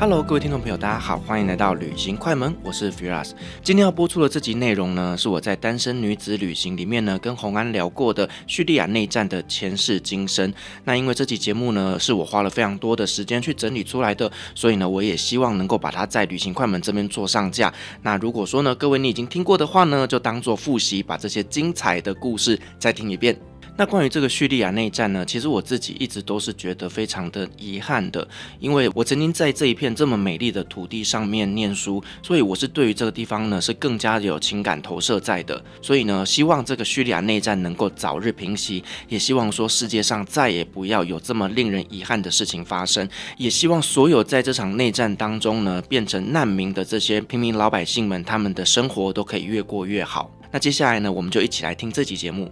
[0.00, 3.32] Hello，各位听众朋友，大家好，欢迎来到旅行快门，我是 Firas。
[3.64, 10.54] 今天要播出的这集内容呢，是我在单身女子旅行里面呢，跟红安聊过的叙利亚内战的前世今生。
[10.84, 17.74] 那因为这集节目呢，是我花了非常多的时间去整理出来的，所以呢，我也希望能够把它在旅行快门这边做上架。
[18.02, 23.36] 那如果说呢，各位你已经听过的话呢，就当做复习，把这些精彩的故事再听一遍。
[23.78, 28.26] 那关于这个叙利亚内战呢，其实我自己一直都是觉得非常的遗憾的，
[28.58, 35.62] 因为我曾经在这一片这么美丽的土地上面念书，所以我是对于这个地方呢是更加有情感投射在的。
[35.80, 50.28] 所以呢，希望这个叙利亚内战能够早日平息，也希望说世界上再也不要有这么令人遗憾的事情发生，也希望所有在这场内战当中呢变成难民的这些平民老百姓们，他们的生活都可以越过越好。
[50.50, 52.50] 那接下来呢，我们就一起来听这集节目。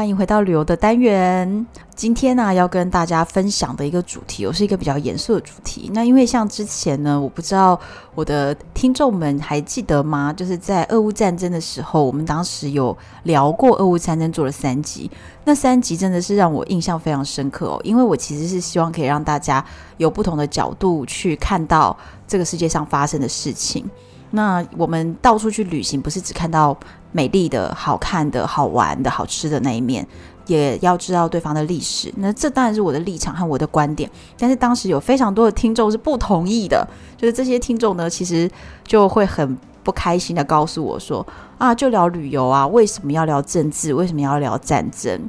[0.00, 1.66] 欢迎回到旅游的单元。
[1.94, 5.90] 今天呢，要跟大家分享的一个主题，又是一个比较严肃的主题。
[5.92, 7.78] 那因为像之前呢，我不知道
[8.14, 10.32] 我的听众们还记得吗？
[10.32, 15.10] 就是在俄乌战争的时候，我们当时有聊过俄乌战争，做了三集。
[15.44, 19.62] 那三集真的是让我印象非常深刻哦，因为我其实是希望可以让大家
[19.98, 21.94] 有不同的角度去看到
[22.26, 23.84] 这个世界上发生的事情。
[24.32, 26.74] 那我们到处去旅行，不是只看到
[27.12, 30.06] 美丽的、好看的、好玩的、好吃的那一面，
[30.46, 32.12] 也要知道对方的历史。
[32.16, 34.10] 那这当然是我的立场和我的观点。
[34.38, 38.50] 但是当时有非常多的听众是不同意的，就是这些听众呢，其实
[38.84, 41.26] 就会很不开心的告诉我说
[41.58, 43.94] ：“啊，就聊旅游啊，为什么要聊政治？
[43.94, 45.20] 为什么要聊战争？”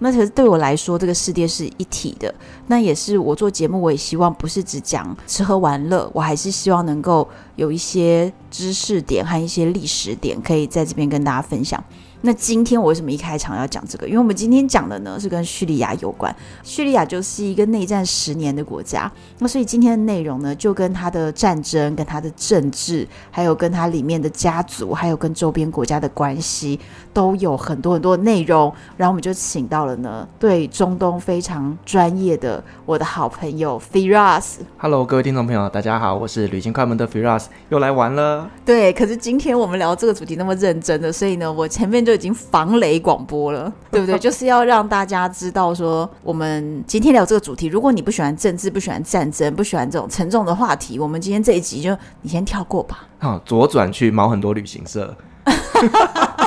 [0.00, 2.32] 那其实对我来说，这个世界是一体的。
[2.66, 11.82] 那也是我做节目，我也希望不是只讲吃喝玩乐，我还是希望能够有一些知识点和一些历史点，可以在这边跟大家分享。
[12.22, 14.06] 那今天我为什么一开场要讲这个？
[14.06, 16.34] 因为我们今天讲的呢是跟叙利亚有关。
[16.64, 26.80] 叙利亚就是一个内战十年的国家，那所以今天的内容呢，就跟它的战争、跟它的政治，还有跟它里面的家族，还有跟周边国家的关系，
[27.12, 28.72] 都有很多很多的内容。
[28.96, 34.56] 然后我们就请到了呢，对中东非常专业的我的好朋友 Firas。
[34.78, 38.50] Hello，各位听众朋友，大家好，我是旅行快门的 Firas，又来玩了。
[38.64, 42.07] 对，可是今天我们聊这个主题那么认真的，所以呢，我前面。
[42.08, 44.18] 就已经防雷广播了， 对不对？
[44.18, 47.66] 就是要让大家知道说，我们今天聊这个主题。
[47.66, 53.06] 如果你不喜欢政治，不喜欢战争，不喜欢这种沉重的话题，我们今天这一集就你先跳过吧。
[53.18, 55.14] 好，左转去毛很多旅行社。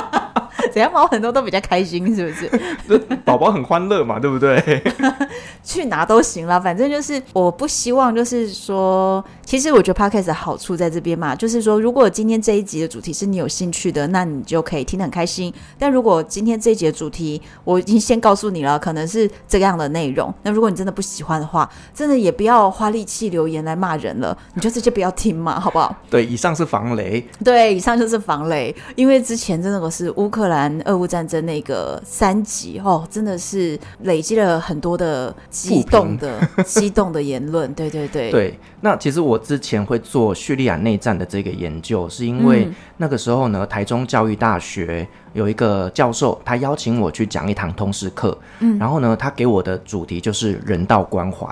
[0.72, 2.98] 怎样毛很多都比较开心，是不是？
[3.24, 4.82] 宝宝很欢乐嘛，对不对？
[5.62, 15.52] 去哪都行了，反正就是我不希望，就是说，其实我觉得 Podcast 的好处在这边嘛，就是说，如果今天这一集的主题是你有兴趣的，那你就可以听得很开心。
[15.78, 25.94] 但如果今天这一集的主题我已经先告诉你了，可能是这样的内容，那如果你真的不喜欢的话，真的也不要花力气留言来骂人了，你就直接不要听嘛，好不好？
[26.10, 27.24] 对，以上是防雷。
[27.44, 30.61] 对，以上就是防雷，因为之前真的我是乌克兰。
[30.84, 37.72] 俄乌战争那个三集哦，真的是累积了很多的激动的、 激动的言论。
[37.74, 38.58] 对对对， 对。
[38.80, 48.36] 那其实我之前会做叙利亚内战的这个研究，是因为那个时候呢，台中教育大学有一个教授，他邀请我去讲一堂通识课。
[48.58, 51.48] 嗯，然后呢，他给我的主题就是人道关怀。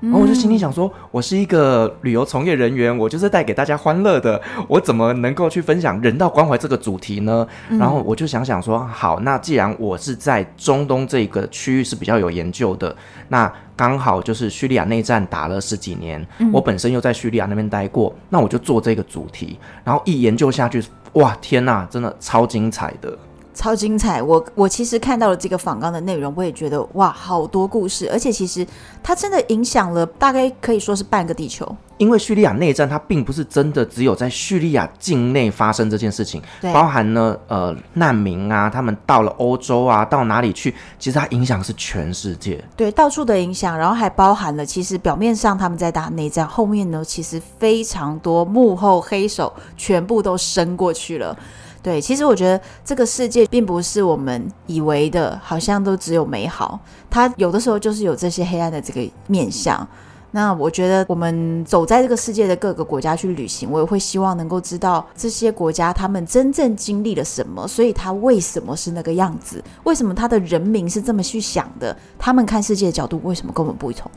[0.00, 7.46] 然后我就心里想说，我是一个旅游从业人员，我就是带给大家欢乐的，我怎么能够去分享人道关怀这个主题呢？
[7.78, 12.94] 然后我就想想说，好，那既然我是在中东这个区域是比较有研究的，
[13.28, 20.82] 那刚好就是叙利亚内战打了十几年，我本身又在叙利亚那边待过，那我就做这个主题，然后一研究下去，
[21.14, 23.16] 哇，天呐，真的超精彩的。
[23.52, 24.22] 超精彩！
[24.22, 28.66] 我我其实看到了这个访纲的内容，我也觉得哇，好多故事，而且其实
[29.02, 31.76] 它真的影响了大概可以说是半个地球。
[31.98, 51.36] 因为叙利亚内战，它并不是真的只有在叙利亚境内发生这件事情，对包含呢呃难民啊，他们到了欧洲啊，到哪里去，其实它影响是全世界，对，到处的影响，然后还包含了其实表面上他们在打内战，后面呢其实非常多幕后黑手全部都伸过去了。
[51.82, 56.78] 对，其实我觉得这个世界并不是我们以为的，好像都只有美好。
[57.08, 59.86] 它有的时候就是有这些黑暗的这个面相。
[60.32, 69.60] 那我觉得我们走在这个世界的各个国家去旅行，我也会希望能够知道这些国家他们真正经历了什么，所以他为什么是那个样子？
[69.82, 71.96] 为什么他的人民是这么去想的？
[72.16, 74.08] 他们看世界的角度为什么跟我们不同？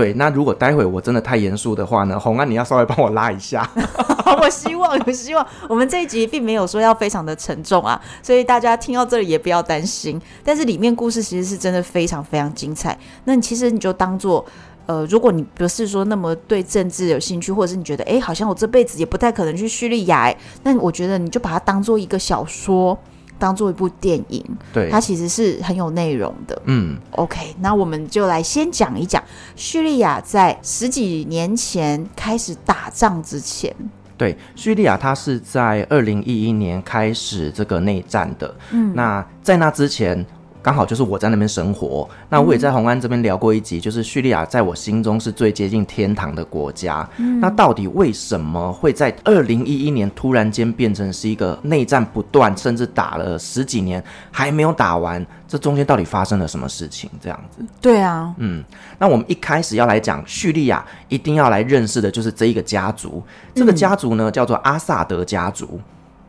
[0.00, 3.68] 对，那如果待会我真的太严肃的话呢，红安你要稍微帮我拉一下。
[4.40, 10.18] 我希望，我希望我们这一集并没有说要非常的沉重啊，所以大家听到这里也不要担心。
[10.42, 12.98] 但是里面故事其实是真的非常非常精彩。
[13.24, 14.42] 那你其实你就当做，
[14.86, 22.98] 呃，如果你不是说那么对政治有兴趣，或者是你觉得，哎，好像我这辈子也不太可能去叙利亚，那我觉得你就把它当做一个小说。
[23.40, 26.62] 当做一部电影，对，它其实是很有内容的。
[26.66, 29.20] 嗯，OK，那我们就来先讲一讲
[29.56, 33.74] 叙利亚在十几年前开始打仗之前。
[34.16, 38.54] 对，叙利亚它是在二零一一年开始这个内战的。
[38.70, 40.24] 嗯，那在那之前。
[40.62, 47.08] 刚好就是我在那边生活，那我也在红安这边聊过一集，就是叙利亚在我心中是最接近天堂的国家。
[47.16, 55.24] 嗯，那到底为什么会在二零一一年突然间变成是一个内战不断，甚至打了十几年还没有打完？
[55.48, 57.10] 这中间到底发生了什么事情？
[57.20, 57.64] 这样子？
[57.80, 58.62] 对啊，嗯，
[58.98, 63.22] 那我们一开始要来讲叙利亚，一定要来认识的就是这一个家族。
[63.54, 65.80] 这个家族呢，叫做阿萨德家族。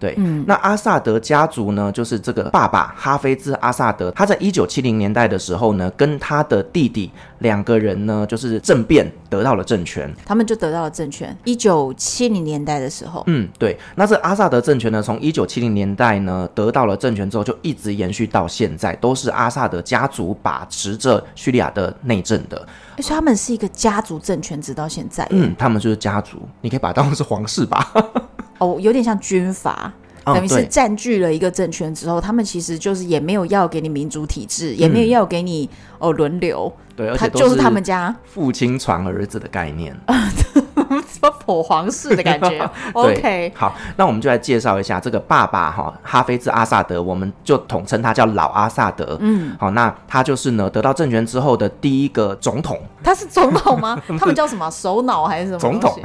[0.02, 11.38] 对，嗯，那阿萨德家族呢，就是这个爸爸哈菲兹阿萨德，他在一九七零年代的时候呢，跟他的弟弟两个人呢，就是政变得到了政权，他们就得到了政权。
[11.44, 22.68] 一九七零年代的时候，嗯，对，那这阿萨德政权呢，从一九七零年代呢得到了政权之后，就一直延续到现在，都是阿萨德家族把持着叙利亚的内政的。
[22.98, 25.28] 而且他们是一个家族政权，直到现在。
[25.30, 27.94] 嗯，他们就是家族，你可以把它当成是皇室吧。
[28.62, 29.92] 哦，有点像军阀，
[30.24, 35.68] 哦、等于是占据了一个政权之后，他们其实就是也没有要给你民主体制，嗯、也没有要给你
[35.98, 36.72] 哦轮流。
[36.96, 39.98] 对，而且就是他们家父亲传儿子的概念。
[40.92, 42.70] 什么破皇室的感觉？
[42.94, 49.18] OK，好，那我们就来介绍一下这个爸爸哈，哈菲兹阿萨德，我们就统称他叫老阿萨德。
[49.22, 52.78] 嗯，好，那他就是呢得到政权之后的第一个总统。
[53.04, 54.02] 他是总统吗？
[54.20, 54.70] 他们叫什么？
[54.70, 55.60] 首脑还是什么？
[55.60, 55.98] 总统，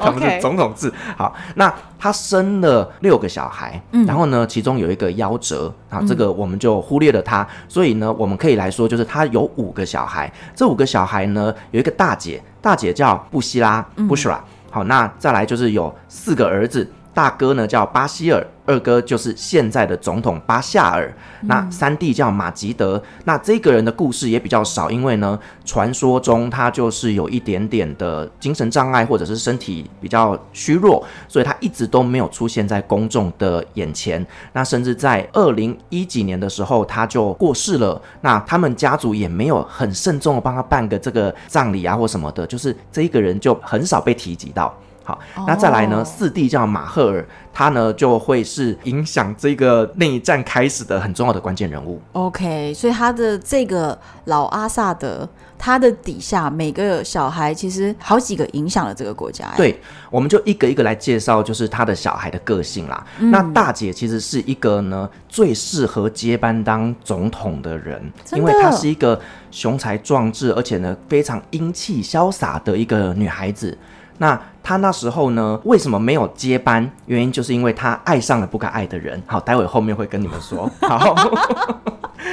[0.00, 0.92] 他们是总统制。
[1.16, 7.42] 好，那他生了六个小孩，嗯、然后呢，其中有一个夭折啊，这个我们就忽略了他。
[7.42, 10.28] 嗯、所以呢，我们可以来说，就是他有五个小孩。
[10.52, 12.42] 这五个小孩呢，有一个大姐。
[12.60, 14.42] 大姐叫布希拉，布什拉。
[14.68, 18.46] 好，那再来就是有四个儿子，大哥呢叫巴希尔。
[18.64, 21.12] 二哥就是现在的总统巴夏尔，
[21.46, 34.24] 那三弟叫马吉德，嗯、那这个人的故事也比较少，因为呢，传说中他就是有一点点的精神障碍，或者是身体比较虚弱，所以他一直都没有出现在公众的眼前。
[34.52, 38.00] 那甚至在二零一几年的时候，他就过世了。
[38.20, 44.72] 那他们家族也没有很慎重的帮他办个这个葬礼啊，或什么的，就是这一个人就很少被提及到。
[45.04, 45.98] 好，那再来呢？
[45.98, 52.00] 哦、四弟叫马赫尔，他呢就会是影响这个内战开始的很重要的关键人物。
[52.12, 55.28] OK，所以他的这个老阿萨德，
[55.58, 59.46] 他的底下每个小孩其实好几个影响了这个国家。
[59.56, 59.80] 对，
[60.10, 63.04] 我们就一个一个来介绍，就是他的小孩的个性啦。
[63.18, 68.38] 嗯、那大姐其实是一个呢最适合接班当总统的人，的？
[68.38, 73.76] 因为她是一个雄才壮志，而且呢非常英气潇洒的一个女孩子。
[74.18, 76.88] 那他那时候呢，为什么没有接班？
[77.06, 79.20] 原因就是因为他爱上了不该爱的人。
[79.26, 80.70] 好，待会后面会跟你们说。
[80.80, 81.14] 好，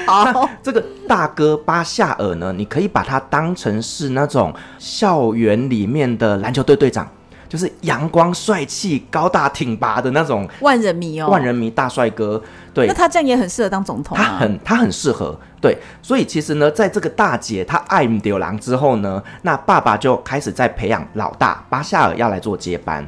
[0.05, 7.07] 好，这个大哥巴夏尔呢，你可以把他当成是那种校园里面的篮球队队长。
[7.49, 12.39] 就是阳光帅气、高大挺拔的那种万人迷哦，万人迷大帅哥。
[12.73, 14.23] 对，那他这样也很适合当总统啊。
[14.23, 15.35] 他很他很适合。
[15.59, 23.05] 对，所以其实呢，在这个大姐她爱唔丢郎之后呢，那爸爸就开始在培养老大巴夏尔要来做接班。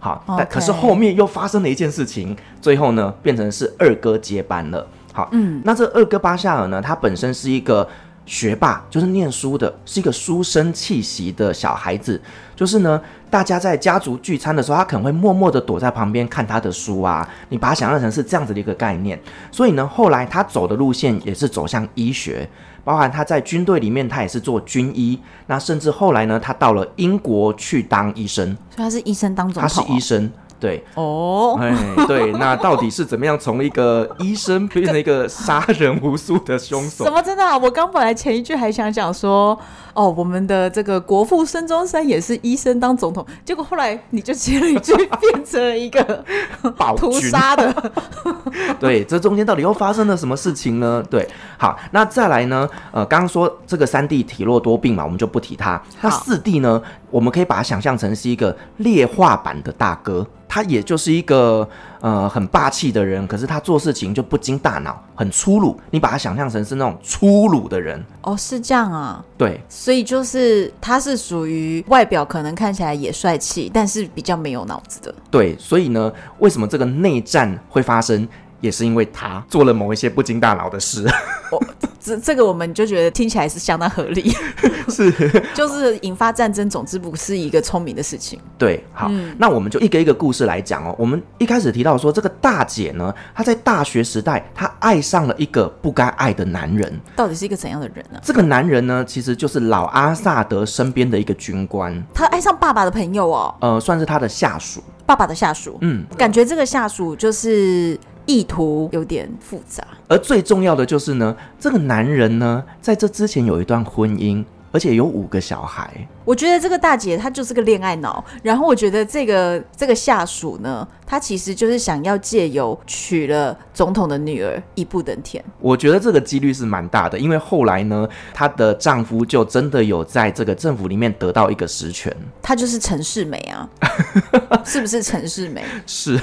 [0.00, 4.86] 好，但可是后面又发生了一件事情，最后呢变成是二哥接班了。
[5.12, 7.88] 好，嗯，那这二哥巴夏尔呢，他本身是一个。
[8.26, 12.18] 学霸就是念书的，是一个书生气息的小孩子。
[12.56, 12.98] 就是呢，
[13.34, 17.28] 大家在家族聚餐的时候，他可能会默默的躲在旁边看他的书啊。
[17.48, 19.20] 你把它想象成是这样子的一个概念。
[19.50, 22.48] 所以呢，后来他走的路线也是走向医学，
[22.84, 25.18] 包含他在军队里面，他也是做军医。
[25.48, 28.56] 那甚至后来呢，他到了英国去当医生。
[28.70, 29.68] 所以他是医生当总统哦？
[29.68, 30.30] 他是医生。
[30.60, 37.04] 对哦，哎，对， 那到底是怎么样从一个医生变成一个杀人无数的凶手？
[37.04, 37.58] 什么真的啊？
[37.58, 39.58] 我刚本来前一句还想讲说，
[39.92, 46.24] 哦，我们的这个国父孙中山也是医生当总统，结果后来你就接了一句，变成了一个
[46.96, 47.92] 屠杀的。
[48.80, 51.02] 对，这中间到底又发生了什么事情呢？
[51.10, 52.68] 对，好，那再来呢？
[52.90, 55.80] 呃，刚刚说这个三弟体弱多病嘛，我们就不提他。
[56.00, 56.80] 那四弟呢？
[57.14, 60.26] 我们可以把它想象成是一个劣化版的大哥。
[60.48, 61.68] 他也就是一个
[62.00, 65.80] 呃很霸气的人，可是他做事情就不经大脑，很粗鲁。
[65.90, 69.24] 你把他想象成是那种粗鲁的人哦，是这样啊？
[69.36, 75.12] 对，所以就是他是属于外表可能看起来也帅气，但是比较没有脑子的。
[75.28, 78.28] 对，所以呢，为什么这个内战会发生，
[78.64, 81.06] 也是因为他做了某一些不经大脑的事。
[81.50, 81.62] 哦
[82.00, 84.30] 这这个我们就觉得听起来是相当合理，
[84.90, 85.10] 是，
[85.54, 88.38] 就是引发战争，总之不是一个聪明的事情。
[88.58, 90.94] 对，好，嗯、那我们就一个一个故事来讲哦。
[90.98, 98.20] 我们一开始提到说，这个大姐呢，她在大学时代，她爱上了一个不该爱的男人，到底是一个怎样的人呢？
[98.22, 105.78] 这个男人呢，其实就是老阿萨德身边的一个军官，他爱上爸爸的朋友哦，呃，算是他的下属，爸爸的下属。
[105.80, 107.98] 嗯，感觉这个下属就是。
[108.26, 116.08] 意图有点复杂，而最重要的就是呢，这个男人呢，在这之前有一段婚姻，而且有五个小孩。
[116.24, 125.44] 我觉得这个大姐她就是个恋爱脑，然后我觉得这个这个下属呢，她其实就是想要借由娶了总统的女儿一步登天。
[125.60, 132.14] 我觉得这个几率是蛮大的，因为后来呢，她的丈夫就真的有在这个政府里面得到一个实权。
[132.40, 133.68] 她就是陈世美啊，
[134.64, 135.62] 是不是陈世美？
[135.86, 136.18] 是，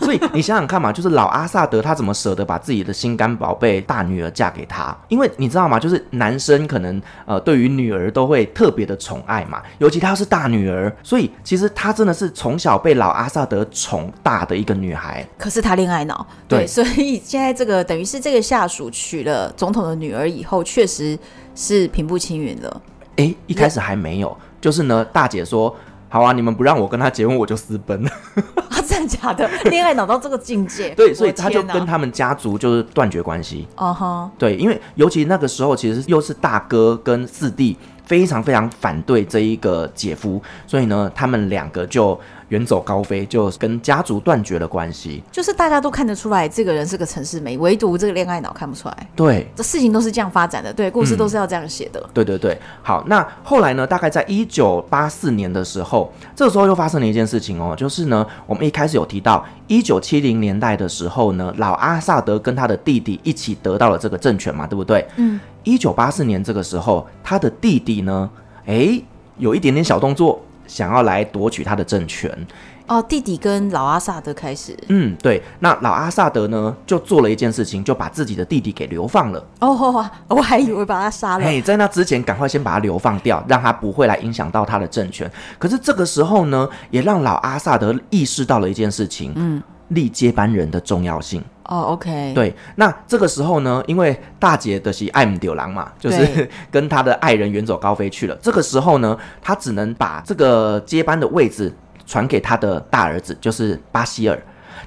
[0.00, 4.96] 所以你想想看嘛，就是老阿萨德他怎么舍得把自己的心肝宝贝大女儿嫁给他？
[5.08, 5.78] 因为你知道吗？
[5.78, 9.41] 就是男生可能呃对于女儿都会特别的宠爱。
[9.46, 15.26] 嘛，尤其她是大女儿，所以其实她真的是从小被老阿萨德宠大的一个女孩。
[15.38, 21.18] 可是她恋爱脑，对，对，所以现在这个等于是这个下属娶了总统的女儿以后，确实
[21.54, 22.82] 是平步青云了。
[23.16, 25.74] 哎、欸，一开始还没有，嗯、就是呢，大姐说
[26.08, 28.04] 好啊，你们不让我跟他结婚，我就私奔。
[28.68, 29.48] 啊，真的假的？
[29.64, 30.90] 恋爱脑到这个境界？
[30.96, 33.66] 对，所以他就跟他们家族就是断绝关系。
[33.76, 37.76] 哦哈，对，因为尤其那个时候，其实又是大哥跟四弟。
[38.04, 42.18] 非常非常反对这一个姐夫，所以呢，他们两个就
[42.48, 45.22] 远走高飞，就跟家族断绝了关系。
[45.30, 49.08] 就是大家都看得出来，这个人是个陈世美，唯独这个恋爱脑看不出来。
[49.16, 52.00] 对，这事情都是这样发展的，对，故事都是要这样写的。
[52.00, 52.10] 嗯。
[52.12, 53.86] 对对对，好，那后来呢？
[53.86, 65.06] 大概在一九八四年的时候，这个时候又发生了一件事情哦，就是呢，我们一开始有提到，一九七零年代的时候呢，老阿萨德跟他的弟弟一起得到了这个政权嘛，对不对？
[65.16, 65.40] 嗯。
[65.64, 68.28] 一九八四年这个时候，他的弟弟呢，
[68.66, 69.02] 诶，
[69.38, 72.46] 有一点点小动作，想要来夺取他的政权。
[72.88, 74.76] 哦，弟弟跟老阿萨德开始。
[74.88, 75.42] 嗯，对。
[75.60, 79.42] 那老阿萨德呢，就做了一件事情，就把自己的弟弟给流放了。
[79.60, 81.44] 哦， 我还以为把他杀了。
[81.44, 85.30] 哎，在那之前，赶快先把他流放掉，让他不会来影响到他的政权。
[85.58, 89.32] 可是这个时候呢，也让老阿萨德意识到了一件事情。
[89.36, 89.62] 嗯。
[89.88, 98.36] 立接班人的重要性哦、oh，OK，对，那这个时候呢，因为大姐的是爱姆丢郎嘛，就是跟他的爱人远走高飞去了。
[98.42, 101.72] 这个时候呢，他只能把这个接班的位置
[102.06, 104.38] 传给他的大儿子，就是巴希尔。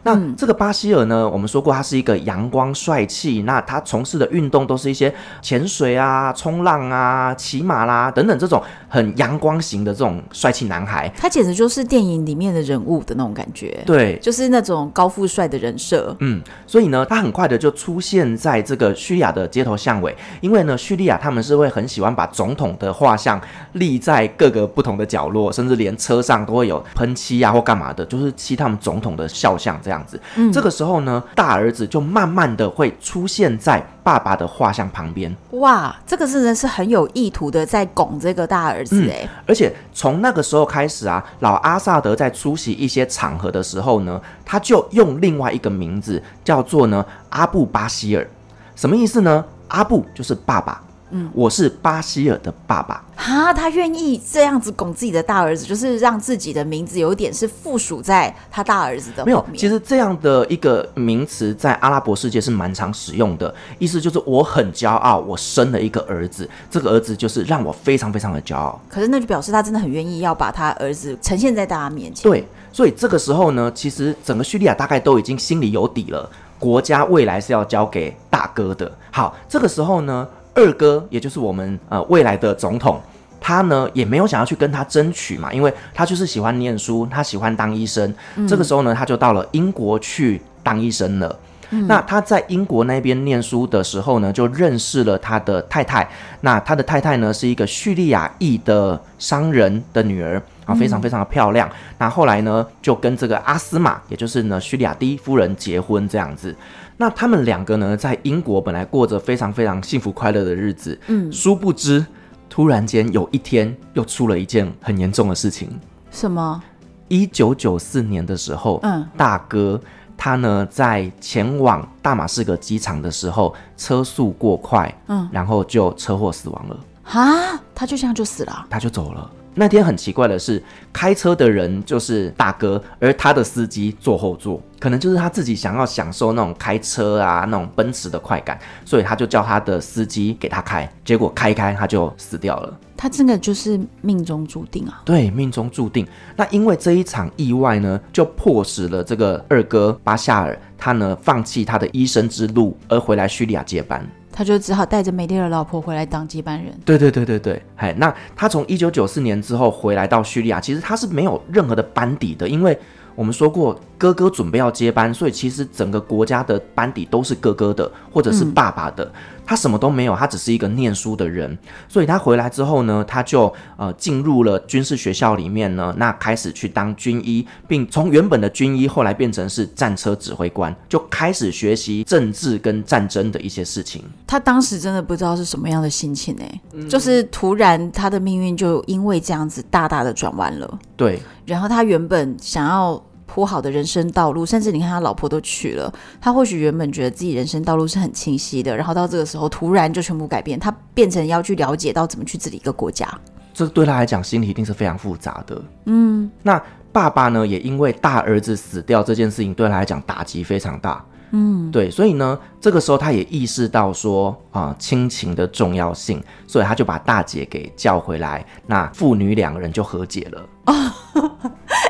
[0.05, 11.11] 那这个巴希尔呢，我们说过他是一个阳光帅气，那他从事的运动都是一些潜水啊、冲浪啊、骑马啦等等这种很阳光型的这种帅气男孩。
[11.17, 16.15] 他简直就是电影里面的人物的那种感觉，对，就是那种高富帅的人设。
[16.19, 29.75] 嗯，所以呢，他很快的就出现在这个叙利亚的街头巷尾，因为呢，叙利亚他们是会很喜欢把总统的画像立在各个不同的角落，甚至连车上都会有喷漆啊或干嘛的，就是漆他们总统的肖像。
[29.81, 30.19] 这样子。
[30.35, 35.31] 嗯，这个时候呢，大儿子就慢慢的会出现在爸爸的画像旁边。
[35.51, 39.29] 哇，这个是人是很有意图的在拱这个大儿子哎、嗯。
[39.45, 48.27] 而且从那个时候开始啊，老阿萨德在出席一些场合的时候呢，他就用另外一个名字叫做呢阿布巴希尔，
[48.75, 49.45] 什么意思呢？
[49.67, 50.81] 阿布就是爸爸。
[51.17, 59.25] 嗯，我是巴希尔的爸爸哈，他愿意这样子拱自己的大儿子，就是让自己的名字有点是附属在他大儿子的。
[59.25, 68.77] 没有，其实这样的一个名词在阿拉伯世界是蛮常使用的，意思就是我很骄傲，我生了一个儿子，这个儿子就是让我非常非常的骄傲。
[68.89, 72.29] 可是那就表示他真的很愿意要把他儿子呈现在大家面前。
[72.29, 76.29] 对，所以这个时候呢，其实整个叙利亚大概都已经心里有底了，
[76.59, 78.91] 国家未来是要交给大哥的。
[79.11, 80.27] 好，这个时候呢。
[80.55, 82.99] 二哥，也就是我们呃未来的总统，
[83.39, 88.11] 他呢也没有想要去跟他争取嘛，因为他就是喜欢念书，他喜欢当医生。
[88.35, 91.39] 嗯、这个时候呢，他就到了英国去当医生了。
[91.71, 96.07] 嗯、那他在英国那边念书的时候呢，就认识了他的太太。
[96.41, 101.67] 那他的太太呢是一个叙利亚裔的商人的女儿啊，非常非常的漂亮。
[101.67, 106.55] 嗯、那后来呢，就跟这个阿斯玛，也就是呢叙利亚第一夫人结婚这样子。
[106.97, 112.05] 那他们两个呢，在英国本来过着非常非常幸福快乐的日子，嗯，殊不知，
[112.49, 115.69] 突然间有一天又出了一件很严重的事情。
[116.09, 116.61] 什么？
[117.07, 119.79] 一九九四年的时候，嗯，大哥
[120.17, 126.79] 他呢在前往大马士革机场的时候，车速过快，嗯，然后就车祸死亡了。
[127.03, 128.65] 啊，他就这样就死了？
[128.69, 129.29] 他就走了。
[129.55, 142.77] 那天很奇怪的是，开车的人就是大哥，而他的司机坐后座，可能就是他自己想要享受那种开车啊，那种奔驰的快感，所以他就叫他的司机给他开，结果开开他就死掉了。
[142.97, 145.01] 他真的就是命中注定啊！
[145.03, 146.07] 对，命中注定。
[146.35, 154.05] 那因为这一场意外呢，就迫使了这个二哥巴夏尔，他呢放弃他的医生之路，而回来叙利亚接班。
[154.35, 156.77] 他就只好带着美丽的老婆回来当接班人。
[156.83, 162.77] 对对对对对，嘿，那他从一九九四年之后回来到叙利亚，其实他是没有任何的班底的，因为
[163.15, 169.05] 我们说过哥哥准备要接班，所以其实整个国家的班底都是哥哥的，或者是爸爸的。
[169.05, 184.03] 嗯他什么都没有，他只是一个念书的人，所以他回来之后呢，他就呃进入了军事学校里面呢，那开始去当军医，并从原本的军医后来变成是战车指挥官，就开始学习政治跟战争的一些事情。
[184.25, 190.79] 他当时真的不知道是什么样的心情哎，嗯、就是突然他的命运就因为这样子大大的转弯了。
[190.95, 193.01] 对，然后他原本想要。
[193.25, 203.07] 铺好的人生道路，甚至你看他老婆都娶了，他或许原本觉得自己人生道路是很清晰的，然后到这个时候突然就全部改变，他变成要去了解到怎么去治理一个国家，
[203.53, 205.61] 这对他来讲心里一定是非常复杂的。
[205.85, 206.61] 嗯，那
[206.91, 211.03] 爸爸呢，也因为大儿子死掉这件事情对他来讲打击非常大。
[211.37, 220.41] 嗯，对，所以呢，这个时候他也意识到说啊，亲情的重要性，所以他就把大姐给叫回来，那父女两个人就和解了。
[220.67, 220.73] 哦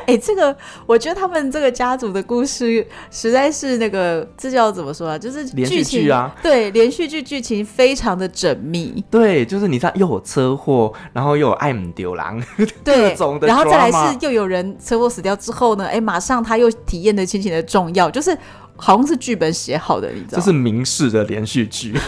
[0.06, 0.54] 哎、 欸，这个
[0.84, 5.18] 我觉得他们这个家族的故事实在是那个，这叫怎么说啊？
[5.18, 9.02] 就是连续剧啊，对，连续剧剧情非常的缜密。
[9.10, 12.42] 对，就是你知道又有车祸，然后又有爱姆丢狼，
[12.84, 18.36] 对，各种的，然后再来是又有人车祸死掉之后呢，哎、欸，马上他又体验了亲情的重要，就是
[18.76, 20.38] 好像是剧本写好的，你知道？
[20.38, 21.98] 这是明示的连续剧。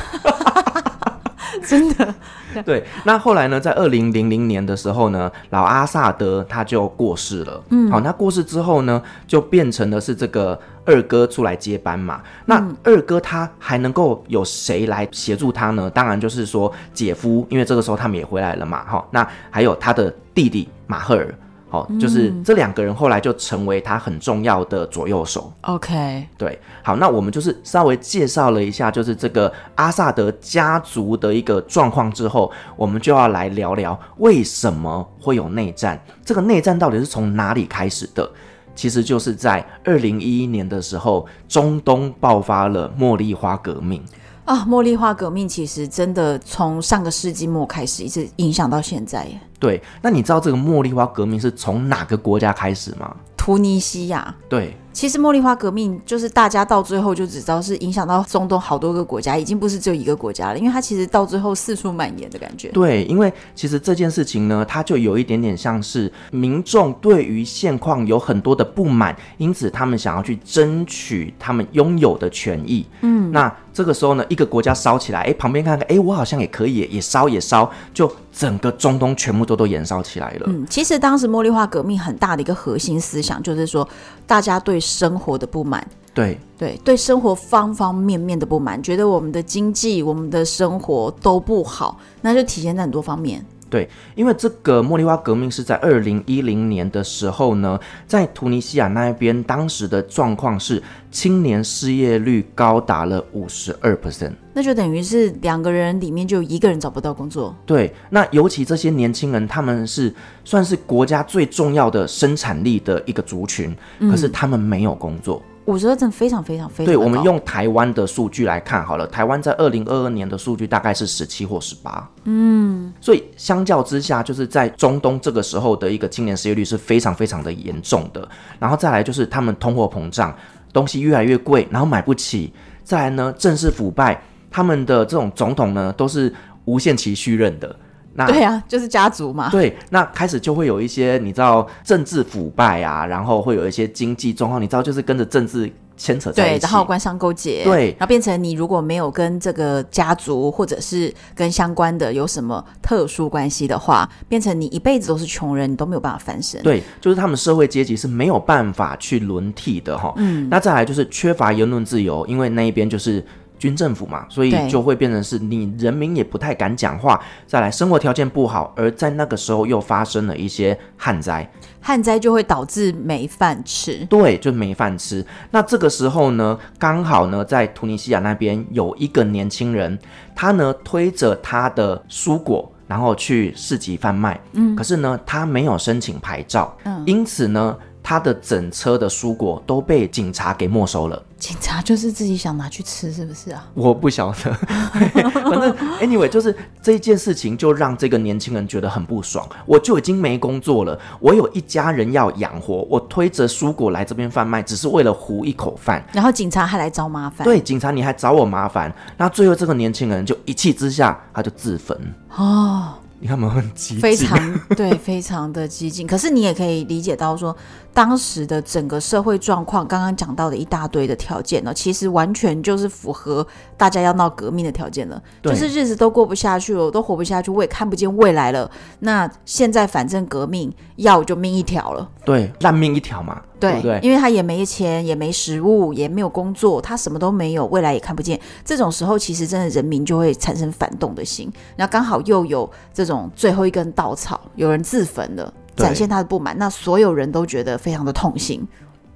[1.66, 2.14] 真的，
[2.64, 2.83] 对。
[3.04, 7.62] 那后来呢，在二零零零年的时候呢，老阿萨德他就过世了。
[7.70, 12.22] 嗯，好，那过世之后呢，就变成的是这个二哥出来接班嘛。
[12.46, 15.90] 那二哥他还能够有谁来协助他呢？
[15.90, 18.85] 当然就是说姐夫，因为这个时候他们也回来了嘛。
[18.85, 21.35] 哈，那还有他的弟弟马赫尔。
[21.70, 25.52] 好，就是这两个人后来就成为他很重要的左右手。
[25.62, 36.02] OK，对，好，那我们就是稍微介绍了一下，就是这个阿萨德家族的一个状况之后，我们就要来聊聊为什么会有内战。
[36.24, 38.28] 这个内战到底是从哪里开始的？
[38.74, 44.02] 其实就是在二零一一年的时候，中东爆发了茉莉花革命。
[44.44, 49.38] 啊，茉莉花革命其实真的从上个世纪末开始，一直影响到现在耶。
[49.59, 53.16] 对，那你知道这个茉莉花革命是从哪个国家开始吗？
[53.37, 54.35] 突尼西亚。
[54.49, 54.77] 对。
[54.98, 62.66] 其实茉莉花革命就是大家到最后就只知道是影响到中东好多个国家，已经不是只有一个国家了，因为它其实到最后四处蔓延的感觉。
[62.70, 72.84] 对，因为其实这件事情呢，它就有一点点像是民众对于现况有很多的不满，因此他们想要去争取他们拥有的权益。
[73.02, 80.46] 嗯，那这个时候呢，一个国家烧起来，哎，旁边看看，哎，我好像也可以，也烧也烧，就整个中东全部都都燃烧起来了。
[80.48, 83.88] 嗯，其实当时茉莉花革命很大的一个核心思想就是说，
[84.26, 85.87] 大家对生活的不满。
[86.14, 93.44] 对对对，生活方方面面的不满，觉得我们的经济、我们的生活都不好，那就体现在很多方面。
[93.70, 107.54] 对，因为这个茉莉花革命是在二零一零年的时候呢，在突尼西亚那边，当时的状况是青年失业率高达了五十二 percent，那就等于是两个人里面就有一个人找不到工作。
[107.66, 110.12] 对，那尤其这些年轻人，他们是
[110.44, 115.42] 算是国家最重要的生产力的一个族群，可是他们没有工作。
[115.44, 128.26] 嗯五十二真非常非常非常对，我们用台湾的数据来看好了，台湾在二零二二年的数据大概是十七或十八，嗯，所以相较之下，就是在中东这个时候的一个青年失业率是非常非常的严重的。
[128.59, 130.35] 然后再来就是他们通货膨胀，
[130.72, 132.50] 东西越来越贵，然后买不起。
[132.83, 134.18] 再来呢，政治腐败，
[134.50, 137.76] 他们的这种总统呢都是无限期续任的。
[138.18, 139.48] 那对啊，就是家族嘛。
[139.48, 156.61] 对，那开始就会有一些你知道政治腐败啊，然后会有一些经济状况，你知道就是跟着政治牵扯在一起，对，然后官商勾结，对，然后变成你如果没有跟这个家族或者是跟相关的有什么特殊关系的话，变成你一辈子都是穷人，你都没有办法翻身。
[156.62, 160.12] 对，就是他们社会阶级是没有办法去轮替的哈。
[160.16, 163.24] 嗯，那再来就是缺乏言论自由，因为那一边就是。
[163.59, 167.21] 军政府嘛，所以就会变成是你人民也不太敢讲话。
[167.47, 174.05] 再来，生活条件不好，而在那个时候又发生了一些旱灾，旱灾就会导致没饭吃。
[174.07, 175.25] 对，就没饭吃。
[175.51, 179.99] 那这个时候呢，刚好呢，在突尼西亚那边有一个年轻人，
[180.35, 184.40] 他呢推着他的蔬果，然后去市集贩卖。
[184.53, 187.77] 嗯，可是呢，他没有申请牌照，嗯，因此呢。
[188.09, 191.23] 他的整车的蔬果都被警察给没收了。
[191.38, 193.68] 警察就是自己想拿去吃，是不是啊？
[193.75, 194.55] 我不晓得，
[195.44, 199.47] 反正 anyway 就是这一件事情就让这个年轻人觉得很不爽。
[199.66, 206.03] 我就已经没工作了，我有一家人要养活，我推着蔬果来这边贩卖，只是为了糊一口饭。
[206.11, 207.44] 然后警察还来找麻烦。
[207.44, 208.90] 对，警察你还找我麻烦。
[209.18, 211.94] 那最后这个年轻人就一气之下，他就自焚。
[212.35, 212.94] 哦。
[213.21, 216.07] 你看，我们很激进，非常对，非常的激进。
[216.07, 217.57] 可是你也可以理解到说，
[217.92, 223.44] 当时的整个社会状况，刚刚讲到的一大堆的条件呢，其实完全就是符合
[223.77, 225.20] 大家要闹革命的条件了。
[225.42, 228.70] 就是日子都过不下去了，我都活不下去，我也看不见未来了。
[229.01, 233.42] 那现在反正革命要就命一条了，对，烂命一条嘛。
[233.59, 238.38] 对，对对，因为他也没钱，也没食物，也没有工作，他什么都没有，未来也看不见。
[238.64, 241.53] 这种时候，其实真的人民就会产生反动的心。
[241.74, 248.67] 那刚好又有这种最后一根稻草，有人自焚了，展现他的不满，那所有人都觉得非常的痛心，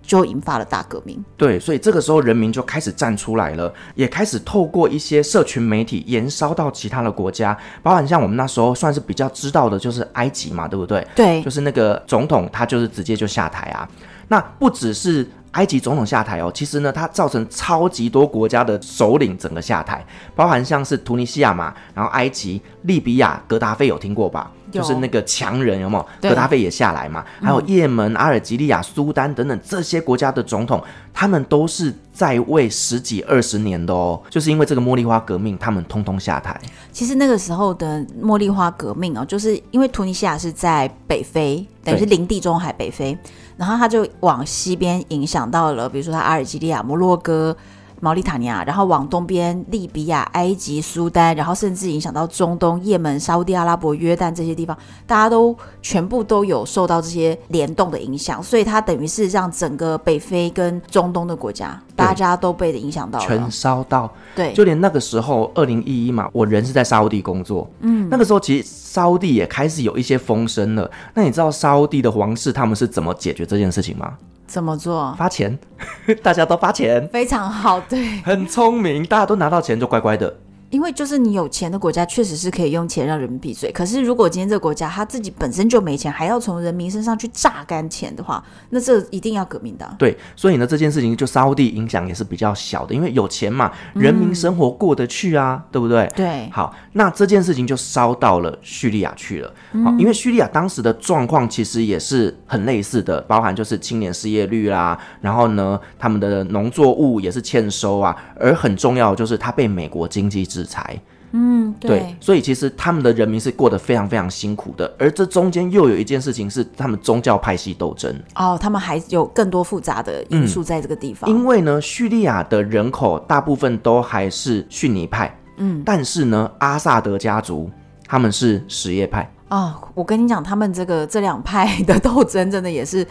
[0.03, 1.23] 就引发了大革命。
[1.37, 11.07] 对，所以这个时候人民就开始站出来了，也开始透过一些社群媒体延烧到其他的国家，包含像我们那时候算是比较知道的，就是埃及嘛，对不对？
[11.15, 13.89] 对，就是那个总统，他就是直接就下台啊。
[14.29, 20.03] 那不只是埃及总统下台哦，其实呢，它造成超级多国家的首领整个下台，
[20.35, 24.51] 包含像是突尼西亚嘛，然后埃及、利比亚、格达菲有听过吧？
[24.73, 26.31] 就是那个强人有没有？
[26.31, 30.83] 格达费也下来嘛，还有也门、阿尔及利亚、苏丹等等这些国家的总统，
[31.13, 36.59] 他们都是在位十几二十年的哦，就是因为这个茉莉花革命，他们通通下台。
[36.91, 43.17] 其实那个时候的茉莉花革命哦，就是因为突尼西亚是在北非，等于是临地中海北非，
[43.57, 47.57] 然后他就往西边影响到了，比如说他阿尔及利亚、摩洛哥。
[48.05, 64.13] 毛里塔尼亚，然后往东边，利比亚、埃及、苏丹，然后甚至影响到中东、也门、沙乌地阿拉伯、约旦这些地方，大家都全部都有受到这些联动的影响，所以它等于是让整个北非跟中东的国家，大家都被影响到了，全烧到。
[64.35, 70.91] 对，就连那个时候，二零一一嘛，我人是在沙乌地工作，嗯，那个时候其实沙乌地也开始有一些风声了。
[71.15, 74.15] 那你知道沙乌地的皇室他们是怎么解决这件事情吗？
[74.53, 75.15] 怎么做？
[75.17, 75.59] 发钱，
[76.23, 80.37] 大家都发钱，非常好，对，很聪明，大家都拿到钱就乖乖的。
[80.73, 83.71] 因为就是你有钱的国家，确实是可以用钱让人民闭嘴。
[83.73, 89.95] 可是如果今天这个国家他自己本身就没钱，还要从人民身上去榨干钱的话，那这一定要革命的。
[89.99, 96.11] 对，所以呢，这件事情就沙乌地影响也是比较小的，因为有钱嘛，人民生活过得去啊，嗯、对不对？
[96.17, 96.49] 对。
[96.51, 99.53] 好，那这件事情就烧到了叙利亚去了。
[99.85, 111.01] 好，因为叙利亚当时的状况其实也是很类似的，包含就是青年失业率啦，然后呢，他们的农作物也是欠收啊，而很重要就是它被美国经济制制裁，
[111.33, 118.15] 嗯对，对，所以其实他们的人民是过得非常非常辛苦的，而这中间又有一件事情是他们宗教派系斗争。
[118.35, 127.71] 哦，他们还有更多复杂的因素在这个地方，嗯、因为呢，叙利亚的人口大部分都还是逊尼派，嗯，但是呢，阿萨德家族
[128.07, 129.29] 他们是什叶派。
[129.49, 133.07] 哦，我跟你讲，他们这个这两派的斗争真的也是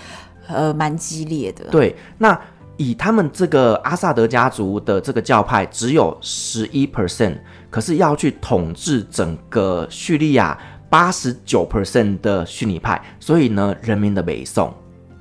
[0.48, 1.66] 呃蛮激烈的。
[1.66, 2.40] 对，那
[2.78, 7.38] 以他们这个阿萨德家族的这个教派只有十一 percent，
[7.70, 10.58] 可是要去统治整个叙利亚
[10.90, 14.74] 八十九 percent 的逊尼派，所以呢，人民的北宋。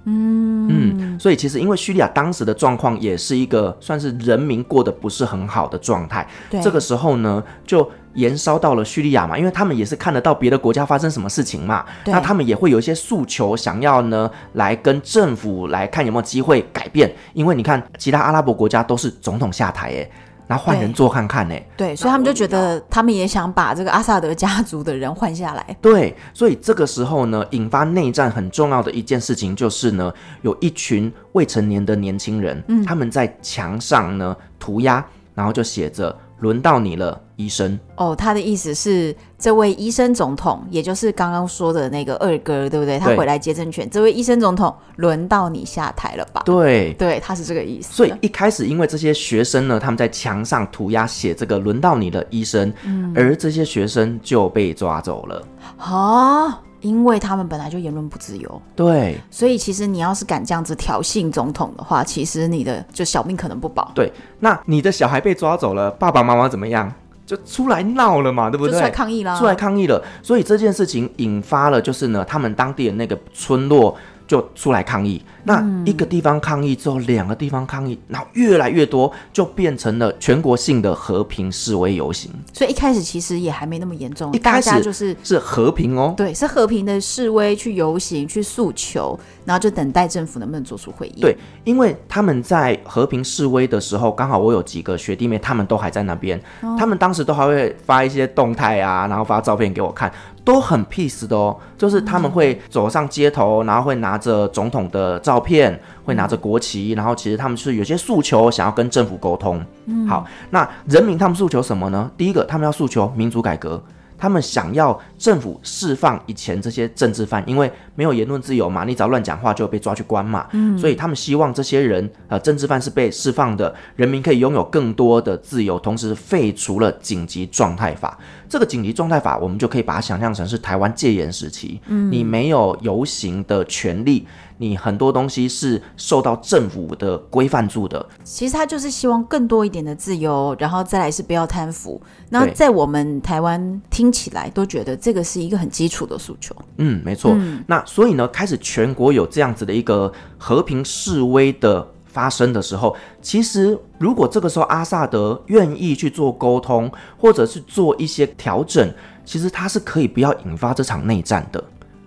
[0.04, 6.26] 嗯嗯，所以其实因为叙利亚当时的状况也是一个算是人民过得不是很好的状态，
[6.62, 20.10] 这个时候呢就延烧到了叙利亚嘛，因为他们也是看得到别的国家发生什么事情嘛，那他们也会有一些诉求，想要呢来跟政府来看有没有机会改变，因为你看其他阿拉伯国家都是总统下台诶。
[20.50, 21.54] 然后换人做看看呢？
[21.76, 25.64] 对，所以他们就觉得他们也想把这个阿萨德家族的人换下来。
[25.80, 36.18] 对，所以这个时候呢，引发内战很重要的一件事情就是呢，有一群未成年的年轻人，嗯，他们在墙上呢涂鸦，然后就写着。
[36.40, 37.78] 轮到你了，医生。
[37.96, 42.98] 哦，他的意思是，这位医生总统，也就是刚刚说的那个二哥，对不对？
[42.98, 46.42] 他回来接政权，这位医生总统，轮到你下台了吧？
[46.44, 47.92] 对，对，他是这个意思。
[47.92, 55.42] 所以一开始，因为这些学生呢，他们在墙上涂鸦写这个“轮到你的，医生”，嗯，而这些学生就被抓走了。
[55.78, 56.60] 啊。
[56.82, 63.92] 因为他们本来就言论不自由，对，所以其实你要是敢这样子挑衅总统的话，其实你的就小命可能不保。
[63.94, 66.90] 对，那你的小孩被抓走了，爸爸妈妈怎么样？
[67.30, 68.76] 就出来闹了嘛，对不对？
[68.76, 70.02] 出来抗议啦，出来抗议了。
[70.20, 73.96] 所以这件事情引发了，就是呢，他们当地的那个村落。
[74.30, 82.30] 就出来抗议，那一个地方抗议之后，两个地方抗议，然后越来越多，就变成了全国性的和平示威游行。
[82.52, 91.20] 所以一开始其实也还没那么严重，一开始就是是和平哦，对，是和平的示威，去游行，去诉求，然后就等待政府能不能做出回应。
[91.20, 100.12] 对，因为他们在和平示威的时候，刚好我有几个学弟妹，他们都还在那边，哦，他们当时都还会发一些动态啊，然后发照片给我看。
[100.44, 109.64] 都很 peace 的哦，就是他们会走上街头，然后会拿着总统的照片，会拿着国旗，然后其实他们是有些诉求想要跟政府沟通。
[109.86, 112.10] 嗯，好，那人民他们诉求什么呢？
[112.16, 113.82] 第一个，他们要诉求民主改革。
[114.20, 120.46] 他们想要政府释放以前这些政治犯，因为没有言论自由嘛，你只要乱讲话就被抓去关嘛。
[120.52, 128.18] 嗯，所以他们希望这些人，呃，政治犯是被释放的，人民可以拥有更多的自由，同时废除了紧急状态法。
[128.46, 134.26] 这个紧急状态法，我们就可以把它想象成是台湾戒严时期，嗯，你没有游行的权利。
[134.60, 141.98] 你很多东西是受到政府的规范住的，其实他就是希望更多一点的自由，然后再来是不要贪腐。
[142.28, 146.54] 那在我们台湾听起来都觉得这个是一个很基础的诉求。
[146.76, 147.32] 嗯，没错。
[147.34, 147.64] 嗯。
[147.66, 158.92] 那所以呢，开始全国有这样子的一个和平示威的发生的时候，其实如果这个时候阿萨德愿意去做沟通，或者是做一些调整，
[159.24, 161.64] 其实他是可以不要引发这场内战的。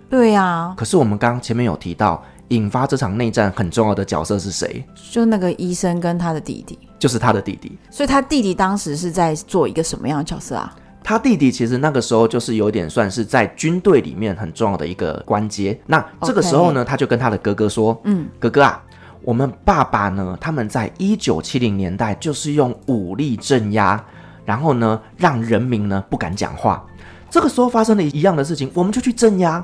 [0.08, 0.72] 对呀。
[0.76, 2.24] 可是我们刚刚前面有提到。
[2.48, 4.84] 引发这场内战很重要的角色是谁？
[5.10, 7.78] 就那个医生跟他的弟弟，就是他的弟弟。
[7.90, 10.74] 所以他弟弟当时是在做一个什么样的角色啊？
[11.02, 15.78] 他弟弟其实那个时候就是有点算是在军队里面很重要的一个关节。
[15.86, 18.82] 那这个时候呢，他就跟他的哥哥说：“嗯，哥哥啊，
[19.22, 24.02] 我们爸爸呢，他们在一九七零年代就是用武力镇压，
[24.46, 26.82] 然后呢，让人民呢不敢讲话。
[27.28, 29.62] 这个时候发生了一样的事情，我们就去镇压，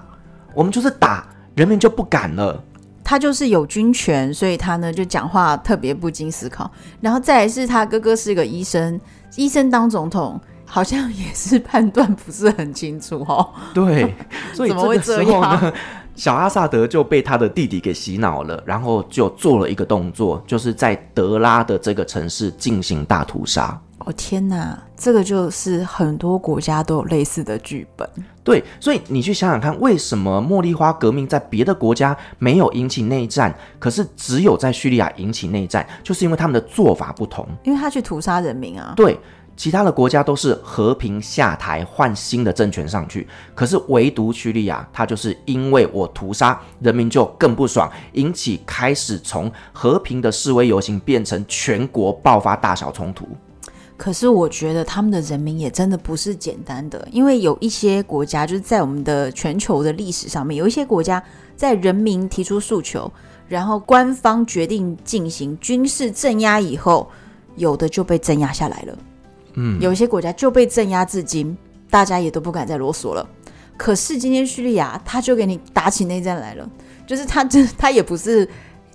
[0.54, 2.62] 我们就是打，人民就不敢了。”
[3.02, 6.70] 他就是有军权，所以他呢就讲话特别不经思考。
[7.00, 9.00] 然后再来是他哥哥是个医生，
[9.36, 13.48] 医生当总统好像也是判断不是很清楚哦。
[13.74, 14.14] 对，
[14.54, 15.72] 所以这个时候呢，
[16.14, 23.80] 小阿萨德就被他的弟弟给洗脑了，然后就做了一个动作，就是在德拉的这个城市进行大屠杀。
[24.06, 28.08] 哦天哪，这个就是很多国家都有类似的剧本。
[28.42, 37.46] 对，所以你去想想看，为什么茉莉花革命在别的国家没有引起内战，可是只有在叙利亚引起内战，就是因为他们的做法不同。
[37.62, 38.94] 因为他去屠杀人民啊。
[38.96, 39.20] 对，
[39.54, 53.28] 其他的国家都是和平下台换新的政权上去，可是唯独叙利亚，它就是因为我屠杀人民就更不爽，引起开始从和平的示威游行变成全国爆发大小冲突。
[54.00, 61.22] 可是我觉得他们的人民也真的不是简单的，因为有一些国家就是在我们的全球的历史上面，有一些国家
[61.54, 63.12] 在人民提出诉求，
[63.46, 67.10] 然后官方决定进行军事镇压以后，
[67.56, 68.98] 有的就被镇压下来了。
[69.56, 71.54] 嗯，有一些国家就被镇压至今，
[71.90, 73.28] 大家也都不敢再啰嗦了。
[73.76, 76.66] 可是今天叙利亚他就给你打起内战来了，
[77.06, 78.48] 就是他这他也不是。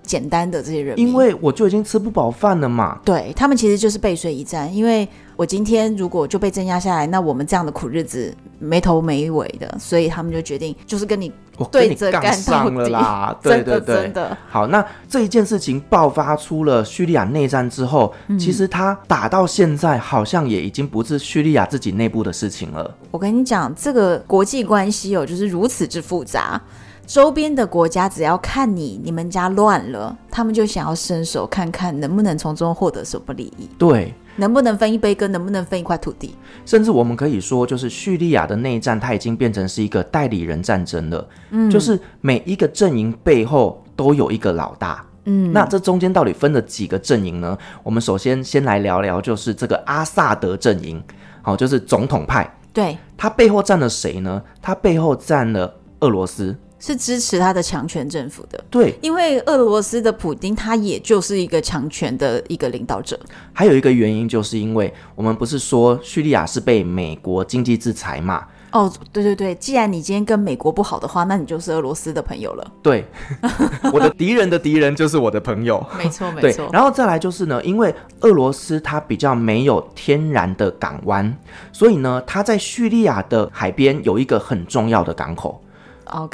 [0.05, 2.99] 简单的这些人，因为我就已经吃不饱饭了嘛。
[3.03, 11.31] 对，他们其实就是背水一战，因为我今天如果就被镇压下来，那我们这样的苦日子没头没尾的，所以他们就决定就是跟你
[11.71, 13.37] 对着干上了啦。
[13.41, 14.37] 对对对，真的。
[14.49, 22.95] 好，那这一件事情爆发出了叙利亚内战之后，嗯、其实他打到现在好像也已经不是叙利亚自己内部的事情了。
[23.11, 26.61] 我跟你讲，这个国际关系哦，就是如此之复杂。
[27.05, 33.69] 周边的国家只要看你你们家乱了，他们就想要伸手看看能不能从中获得什么利益。
[33.77, 36.35] 对，能不能分一杯羹，能不能分一块土地？
[36.65, 41.27] 甚至我们可以说，就是叙利亚的内战，它已经变成是一个代理人战争了。
[41.51, 45.05] 嗯，就是每一个阵营背后都有一个老大。
[45.25, 47.57] 嗯，那这中间到底分了几个阵营呢？
[47.83, 51.01] 我们首先先来聊聊，就是这个阿萨德阵营，
[51.41, 52.51] 好，就是总统派。
[52.73, 54.41] 对，他背后站了谁呢？
[54.61, 56.55] 他背后站了俄罗斯。
[56.79, 63.19] 是支持他的强权政府的，对，因为俄罗斯的普丁他也就是一个强权的一个领导者。
[63.53, 68.45] 还有一个原因，就是因为我们不是说叙利亚是被美国经济制裁嘛？
[68.71, 72.71] 哦，对对对，既然你今天跟美国不好的话，那你就是俄罗斯的朋友了。
[72.83, 73.05] 对，
[73.93, 75.81] 我的敌人的敌人就是我的朋友。
[75.97, 76.69] 没错， 没错。
[76.73, 81.33] 然后再来就是呢，因为俄罗斯它比较没有天然的港湾，
[81.71, 85.61] 所以呢，它在叙利亚的海边有一个很重要的港口。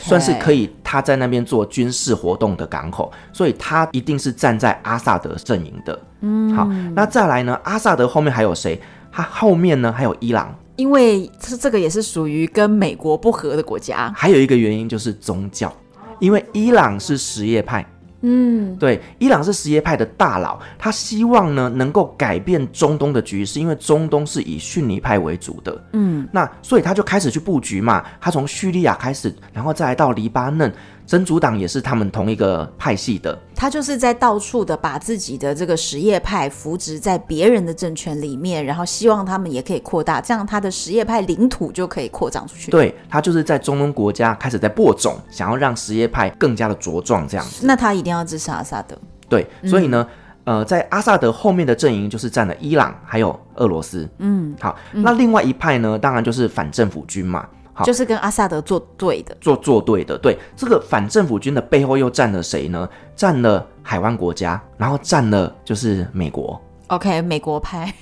[0.02, 6.00] 算是可以，他在那边做军事活动的港口，所以他一定是站在阿萨德阵营的。
[6.22, 7.60] 嗯，好，那再来呢？
[7.64, 8.80] 阿萨德后面还有谁？
[9.12, 14.12] 他后面呢还有伊朗，因为这这个也是属于跟美国不和的国家。
[14.16, 15.74] 还有一个原因就是宗教，
[16.20, 17.86] 因为伊朗是什叶派。
[18.22, 25.84] 嗯，对，伊朗是什叶派的大佬，他希望呢能够改变中东的局势，因为中东是以逊尼派为主的。
[25.94, 30.72] 嗯，那所以他就开始去布局嘛，他从叙利亚开始，然后再来到黎巴嫩。
[31.12, 42.72] 真主党也是他们同一个派系的，他就是在到处的把自己的这个什叶派扶植在别人的政权里面，然后希望他们也可以扩大，这样他的什叶派领土就可以扩张出去。
[42.72, 47.68] 对，他就是在中东国家开始在播种，想要让什叶派更加的茁壮，这样子。
[47.68, 48.98] 那他一定要支持阿萨德。
[49.28, 50.08] 对，所以呢，
[50.46, 54.08] 嗯、呃，在阿萨德后面的阵营就是占了伊朗还有俄罗斯。
[54.20, 57.46] 嗯，好，那另外一派呢，当然就是反政府军嘛。
[57.74, 60.18] 好，就是跟阿萨德作对的，做作对的。
[60.18, 62.88] 对，这个反政府军的背后又站了谁呢？
[63.16, 66.60] 站了海湾国家，然后站了就是美国。
[66.88, 67.94] OK，美国派，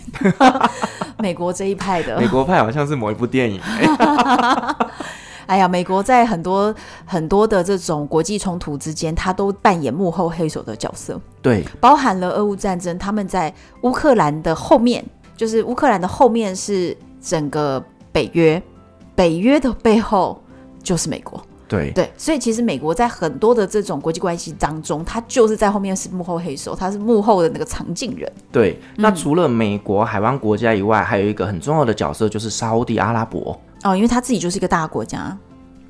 [1.19, 2.19] 美国这一派的。
[2.19, 3.62] 美国派好像是某一部电影。
[5.45, 6.73] 哎呀，美国在很多
[7.05, 11.19] 很多的这种国际冲突之间，他都扮演幕后黑手的角色。
[11.41, 15.03] 对，包含了俄乌战争，他们在乌克兰的后面，
[15.38, 18.62] 就是乌克兰的后面是整个北约。
[19.19, 20.41] 北约的背后
[20.82, 28.32] 就是美国，对对，所以其实美国在很多的这种国际关系当中，他就是在后面是幕后黑手，他是幕后的那个藏镜人。
[28.49, 35.38] 对，那除了美国海湾国家以外，还有一个很重要的角色就是沙乌地阿拉伯哦，因为他自己就是一个大国家。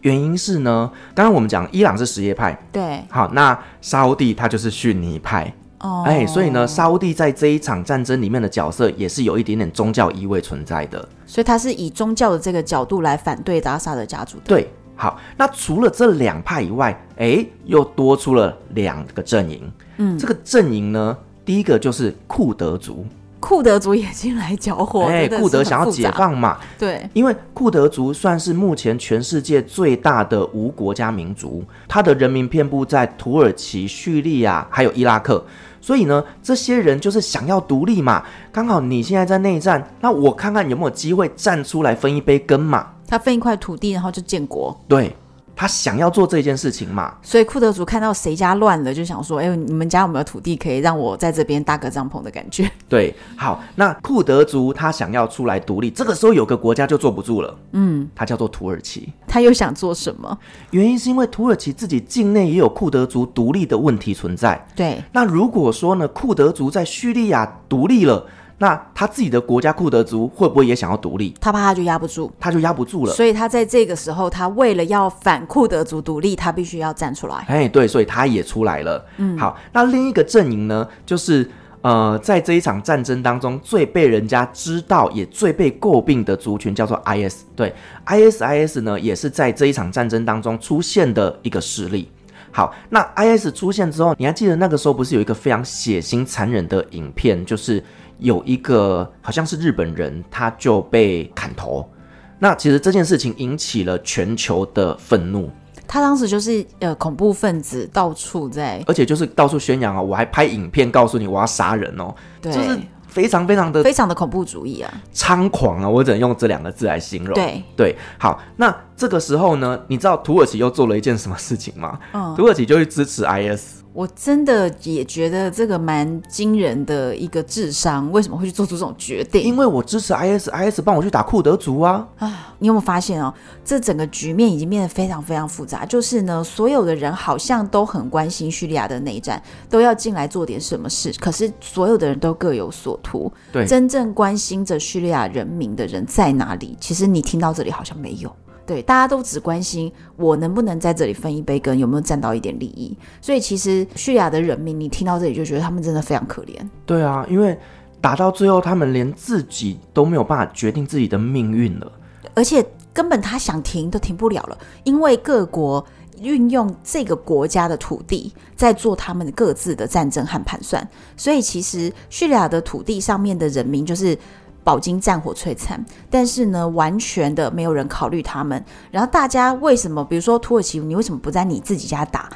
[0.01, 5.53] 原因是呢，刚刚我们讲伊朗是什叶派，对，好，那沙乌地他就是逊尼派。
[5.79, 14.43] 哦，哎，所以呢，沙乌地在这一场战争里面的角色也是有一点点宗教意味存在的，所以他是以宗教的这个角度来反对达萨的家族的。
[14.45, 19.71] 对，好，那除了这两派以外，哎，又多出了两个阵营。
[19.97, 23.05] 嗯，这个阵营呢，第一个就是库德族。
[23.41, 26.57] 库德族也进来搅和，哎，库德想要解放嘛？
[26.77, 35.41] 对，因为库德族算是目前全世界最大的无国家民族，他的人民遍布在土耳其、叙利亚还有伊拉克，
[35.89, 38.23] 所以呢，这些人就是想要独立嘛。
[38.51, 42.89] 刚好你现在在内战，那我看看有没有机会站出来分一杯羹嘛。
[43.07, 44.79] 他分一块土地，然后就建国。
[44.87, 45.15] 对。
[45.59, 47.13] 他想要做这件事情嘛？
[47.21, 59.11] 所以库德族看到谁家乱了，就想说：“哎、欸，你们家有没有土地可以让我在这边搭个帐篷的感觉？”对，好，那库德族他想要出来独立，这个时候有个国家就坐不住了，嗯，他叫做土耳其。
[59.27, 60.39] 他又想做什么？
[60.71, 64.65] 原因是因为土耳其自己境内也有库德族独立的问题存在。
[64.73, 68.25] 对，那如果说呢，库德族在叙利亚独立了。
[68.61, 71.33] 那他自己的国家库德族会不会也想要独立？
[71.39, 73.13] 他怕他就压不住，他就压不住了。
[73.13, 77.37] 所以他在这个时候，他为了要反库德族独立，他必须要站出来。
[77.47, 79.05] 哎，对，所以他也出来了。
[79.15, 81.49] 嗯，好，那另一个阵营呢，就是
[81.81, 87.43] 呃，在这一场战争当中最被人家知道也最被诟病的族群叫做 IS。
[87.55, 87.73] 对
[88.07, 92.11] ，ISIS 呢，也是在这一场战争当中出现的一个势力。
[92.51, 97.81] 好，那 IS 出现之后，你还记得那个时候不是有一个非常血腥残忍的影片，就是。
[98.19, 101.89] 有一个好像是日本人，他就被砍头。
[102.37, 105.49] 那其实这件事情引起了全球的愤怒。
[105.87, 112.13] 他当时就是呃恐怖分子到处在，而且就是到处宣扬啊，我还拍影片告诉你我要杀人哦。
[112.39, 112.77] 对，就是
[113.07, 115.89] 非常非常的非常的恐怖主义啊，猖狂啊！
[115.89, 117.33] 我只能用这两个字来形容。
[117.33, 121.97] 对对，好，那这个时候呢，你知道土耳其又做了一件什么事情吗？
[122.13, 123.78] 嗯，土耳其就去支持 IS。
[123.99, 129.43] 我真的也觉得这个蛮惊人的一个智商，为什么会去做出这种决定？
[129.43, 132.07] 因为我支持 IS，IS 帮我去打库德族啊！
[132.17, 133.33] 啊，你有没有发现哦？
[133.65, 135.85] 这整个局面已经变得非常非常复杂。
[135.85, 141.13] 就是呢，所有的人好像都很关心叙利亚的内战，都要进来做点什么事。
[141.19, 143.29] 可是所有的人都各有所图。
[143.51, 146.77] 对，真正关心着叙利亚人民的人在哪里？
[146.79, 148.33] 其实你听到这里好像没有。
[148.69, 152.95] 对，大家都只关心我能不能在这里分一杯羹，有没有占到一点利益。
[153.19, 156.53] 所以其实叙利亚的人民，你听到这里就觉得他们真的非常可怜。
[156.85, 157.57] 对啊，因为
[157.99, 161.91] 打到最后，他们连自己都没有办法决定自己的命运了，
[162.35, 162.63] 而且
[162.93, 165.83] 根本他想停都停不了了，因为各国
[166.21, 170.87] 运用这个国家的土地在做他们各自的战争和盘算。
[171.17, 174.15] 所以其实叙利亚的土地上面的人民就是。
[174.63, 178.63] 饱经战火摧残，但是呢，完全的没有人考虑他们。
[178.91, 180.03] 然后大家为什么？
[180.03, 182.29] 比如说土耳其，你为什么不在你自己家打？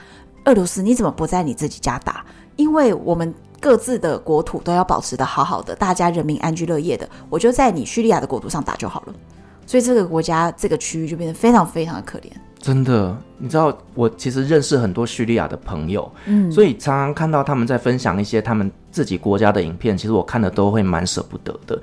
[0.46, 2.26] 俄罗斯，你怎么不在你自己家打？
[2.56, 9.14] 因为我们各自的国土都要保持的好好的，大家人民安居乐业的，我就在你叙利亚的国土上打就好了。
[9.66, 12.26] 所以这个国家这个区域就变得非常非常的可怜。
[12.60, 21.82] 真的，你知道，我其实认识很多叙利亚的朋友，嗯，所以常常看到他们在分享一些他们自己国家的影片，其实我看的都会蛮舍不得的。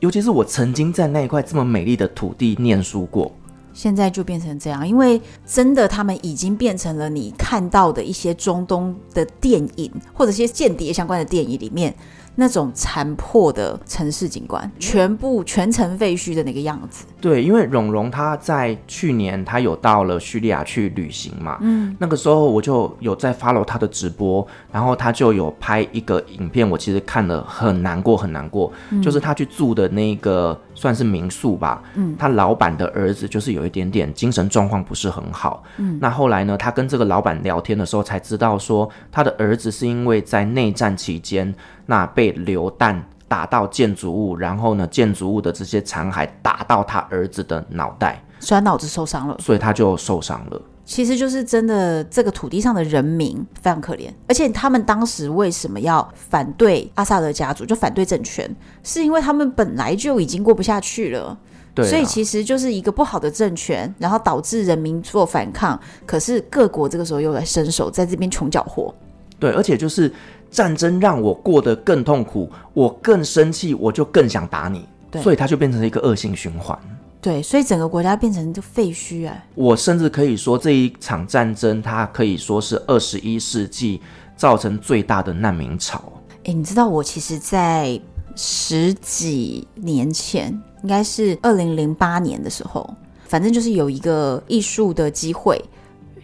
[0.00, 3.30] 尤其是我曾经在那一块这么美丽的土地念书过，
[3.74, 11.94] 现在就变成这样，因为真的他们已经变成了你看到的一些中东的电影或者一些间谍相关的电影里面。
[12.36, 17.04] 那种残破的城市景观，全部全城废墟的那个样子。
[17.20, 41.54] 对，因为蓉蓉她在去年她有到了叙利亚去旅行嘛，嗯，那个时候我就有在 follow 她的直播，然后她就有拍一个影片，我其实看了很难过，很难过，嗯，就是她去住的那个算是民宿吧，嗯，他老板的儿子就是有一点点精神状况不是很好，嗯，那后来呢，他跟这个老板聊天的时候才知道说，他的儿子是因为在内战期间。
[41.86, 50.62] 那被流弹打到建筑物，然后呢，建筑物的这些残骸打到他儿子的脑袋，所以他脑子受伤了，所以他就受伤了。
[50.90, 58.50] 其实就是真的，这个土地上的人民非常可怜，而且他们当时为什么要反对阿萨德家族，就反对政权，
[58.82, 61.38] 是因为他们本来就已经过不下去了。
[61.72, 68.92] 对，所以其实就是一个不好的政权，然后导致人民做反抗，可是各国这个时候又来伸手，在这边穷缴获。
[69.38, 70.12] 对，而且就是。
[70.50, 76.76] 战争让我过得更痛苦，我更生气，我就更想打你，对，所以它就变成了一个恶性循环。
[77.20, 79.44] 对，所以整个国家变成就废墟啊。
[79.54, 84.00] 我甚至可以说，这一场战争，它可以说是二十一世纪
[84.36, 86.02] 造成最大的难民潮。
[86.44, 88.00] 哎，你知道我其实，在
[88.34, 90.50] 十几年前，
[90.82, 92.88] 应该是二零零八年的时候，
[93.26, 95.62] 反正就是有一个艺术的机会，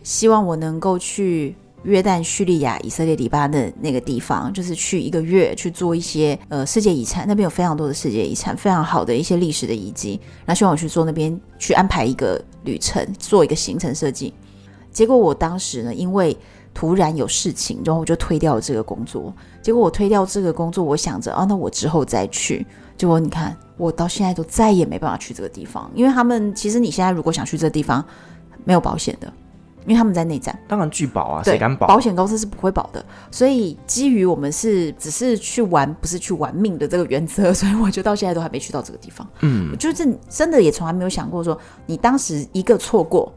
[0.03, 1.55] 希望我能够去。
[1.87, 10.20] 约旦、叙利亚、以色列、黎巴嫩那个地方，就是去一个月去做一些呃世界遗产，那边有非常多的世界遗产，非常好的一些历史的遗迹。
[10.45, 14.34] 然后希望我去做那边去安排一个旅程，做一个行程设计。
[14.91, 16.37] 结果我当时呢，因为
[16.74, 19.32] 突然有事情，然后我就推掉了这个工作。
[19.62, 22.66] 结果我推掉这个工作，我想着啊，那我之后再去。
[22.97, 28.05] 结果你看，我到现在都再也没办法去这个地方，因为他们其实你现在如果想去这个地方，
[28.64, 29.32] 没有保险的。
[29.87, 31.87] 因为他们在内战，当然拒保啊，谁敢保？
[31.87, 33.05] 保险公司是不会保的。
[33.30, 39.26] 所以基于我们是只是去玩，不是去玩命的这个原则，所以我就到现在都还没去到这个地方。
[39.41, 43.32] 嗯，我就是真的也从来没有想过说，你当时一个错过，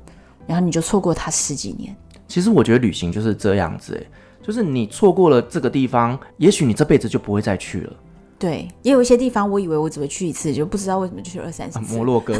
[0.47, 1.95] 然后你就错过他十几年。
[2.27, 4.09] 其实我觉得旅行就是这样子，哎，
[4.41, 7.93] 就是你错过了这个地方，也许你这辈子就不会再去了。
[8.39, 11.93] 对，也有一些地方，我以为我只会去一次，就不知道为什么就去了二三十次。
[11.93, 12.33] 摩洛哥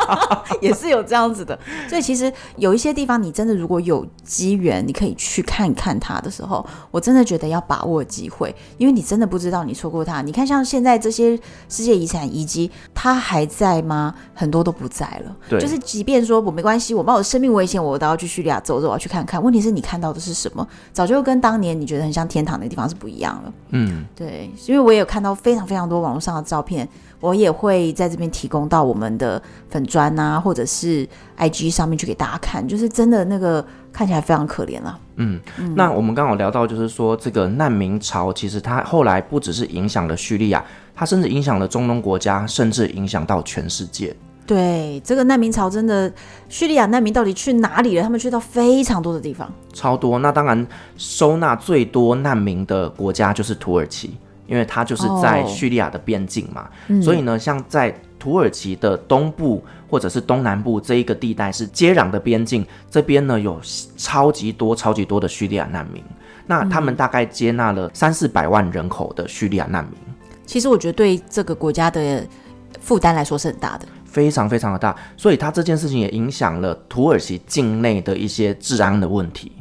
[0.58, 10.22] 也是有这样子的，所以其实有一些地方，你真的如果有机缘，你可以去看看它的时候，我真的觉得要把握机会，因为你真的不知道你错过它。
[10.22, 11.38] 你看，像现在这些
[11.68, 14.14] 世界遗产遗迹，它还在吗？
[14.32, 15.36] 很多都不在了。
[15.50, 19.42] 对，就是即便说我没关系，我冒着生命危险，我都要去叙利亚走走，我要去看看。
[19.42, 20.66] 问题是你看到的是什么？
[20.94, 23.52] 早就跟当年你觉得很像天堂的地方是不一样了。
[23.72, 25.33] 嗯，对，因为我也有看到。
[25.34, 26.88] 非常非常多网络上的照片，
[27.20, 31.06] 我也会在这边提供到我们的粉砖啊，或者是
[31.38, 34.98] IG 上面去给大家看，就是真的那个看起来非常可怜了。
[35.16, 40.64] 嗯，嗯，那我们刚好聊到，就是说这个难民潮，其实它后来不只是影响了叙利亚，
[40.94, 44.14] 它甚至影响了中东国家，甚至影响到全世界。
[44.46, 46.12] 对，这个难民潮真的，
[46.50, 48.02] 叙利亚难民到底去哪里了？
[48.02, 50.18] 他们去到非常多的地方，超多。
[50.18, 50.66] 那当然，
[50.98, 54.18] 收纳最多难民的国家就是土耳其。
[54.46, 63.60] 因为它就是在叙利亚的边境嘛，哦、所以呢，像在土耳其的东部或者是东南部这一个地带是接壤的边境，这边呢有
[63.96, 66.02] 超级多、超级多的叙利亚难民。
[66.46, 69.94] 那他们大概接纳了三四百万人口的叙利亚难民。
[70.46, 72.26] 其实我觉得对这个国家的
[72.80, 74.94] 负担来说是很大的，非常非常的大。
[75.16, 79.52] 所以他这件事情也影响了土耳其境内的一些治安的问题。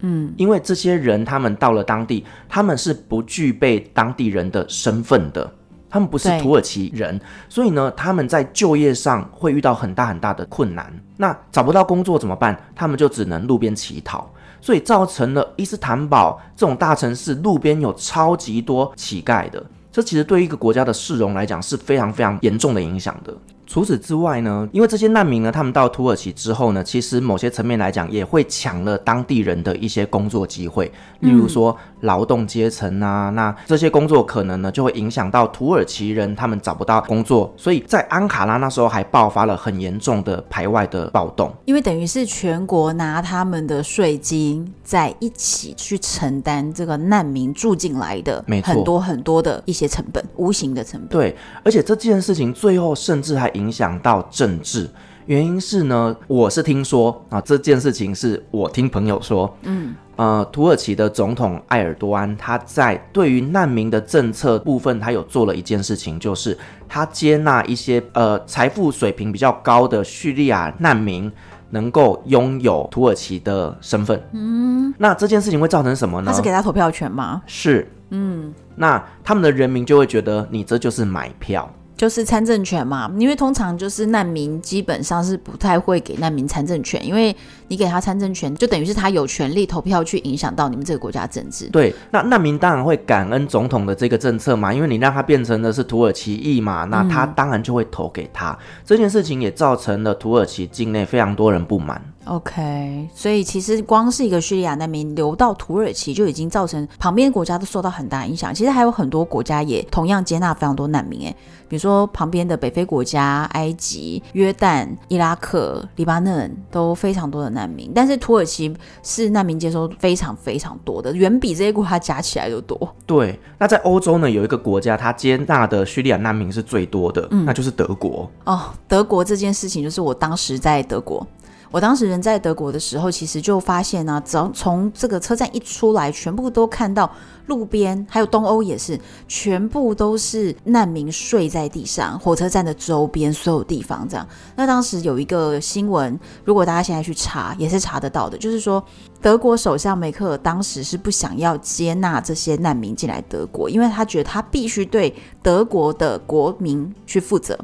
[0.00, 5.50] 嗯，因为这些人他们到了当地，他们是不具备当地人的身份的，
[5.90, 10.92] 他们不是土耳其人，所以呢，他们在就业上会遇到很大很大的困难。
[11.16, 12.56] 那找不到工作怎么办？
[12.74, 14.30] 他们就只能路边乞讨，
[14.60, 19.64] 所以造成了伊斯坦堡这种大城市路边有超级多乞丐的。
[19.90, 23.36] 这其实对一个国家的市容来讲是非常非常严重的影响的。
[23.68, 30.90] 除此之外呢，因为这些难民呢，他们到土耳其之后呢，其实某些层面来讲，也会抢了当地人的一些工作机会，
[31.20, 51.08] 例如说劳动阶层啊，嗯、那这些工作可能呢就会影响到土耳其人，他们找不到工作，所以在安卡拉那时候还爆发了很严重的排外的暴动，因为等于是全国拿他们的税金在一起去承担这个难民住进来的很多很多的一些成本，无形的成本。
[51.10, 53.48] 对，而且这件事情最后甚至还。
[53.58, 54.88] 影响到政治，
[55.26, 66.58] 原因是呢，我是听说啊，这件事情是我听朋友说，嗯，呃，土耳其的总统埃尔多安他在对于难民的政策部分，他有做了一件事情，就是
[66.88, 71.30] 他接纳一些呃财富水平比较高的叙利亚难民，
[71.70, 74.20] 能够拥有土耳其的身份。
[74.32, 76.32] 嗯，那这件事情会造成什么呢？
[76.32, 77.40] 他是给他投票权吗？
[77.46, 81.72] 是，嗯，那他们的人民就会觉得你这就是买票。
[81.96, 87.34] 就是参政权嘛，因为通常就是难民基本上是不太会给难民参政权，因为
[87.68, 91.66] 你给他参政权，就等于是他有权利投票去影响到你们这个国家政治。
[91.68, 98.50] 对，那难民当然会感恩总统的这个政策嘛，因为你让他变成的是土耳其裔嘛，那他当然就会投给他。
[98.50, 102.02] 嗯、这件事情也造成了土耳其境内非常多人不满。
[102.24, 108.54] OK，所以其实光是一个叙利亚难民流到土耳其，就已经造成旁边国家都受到很大影响。
[108.54, 111.34] 其实还有很多国家也同样接纳非常多难民，诶，
[111.68, 117.90] 比如说旁边的北非国家，埃及、约旦、伊拉克、黎巴嫩都非常多的难民。
[117.94, 118.70] 但是土耳其
[119.02, 122.94] 是难民接收非常非常多的，远比这些国家加起来都多。
[123.06, 128.30] 对，那在欧洲呢，有一个国家它接纳的叙利亚难民是最多的，嗯，那就是德国。
[128.44, 131.26] 哦，德国这件事情就是我当时在德国。
[131.70, 137.10] 我当时人在德国的时候，其实就发现呢、只要从这个车站一出来，全部都看到
[137.46, 144.26] 路边，还有东欧也是，全部都是难民睡在地上，火车站的周边所有地方这样。
[144.56, 148.82] 那当时有一个新闻，如果大家现在去查，也是查得到的，就是说
[149.20, 157.58] 德国首相梅克尔当时是不想要接纳这些难民进来德国，因为他觉得他必须对德国的国民去负责。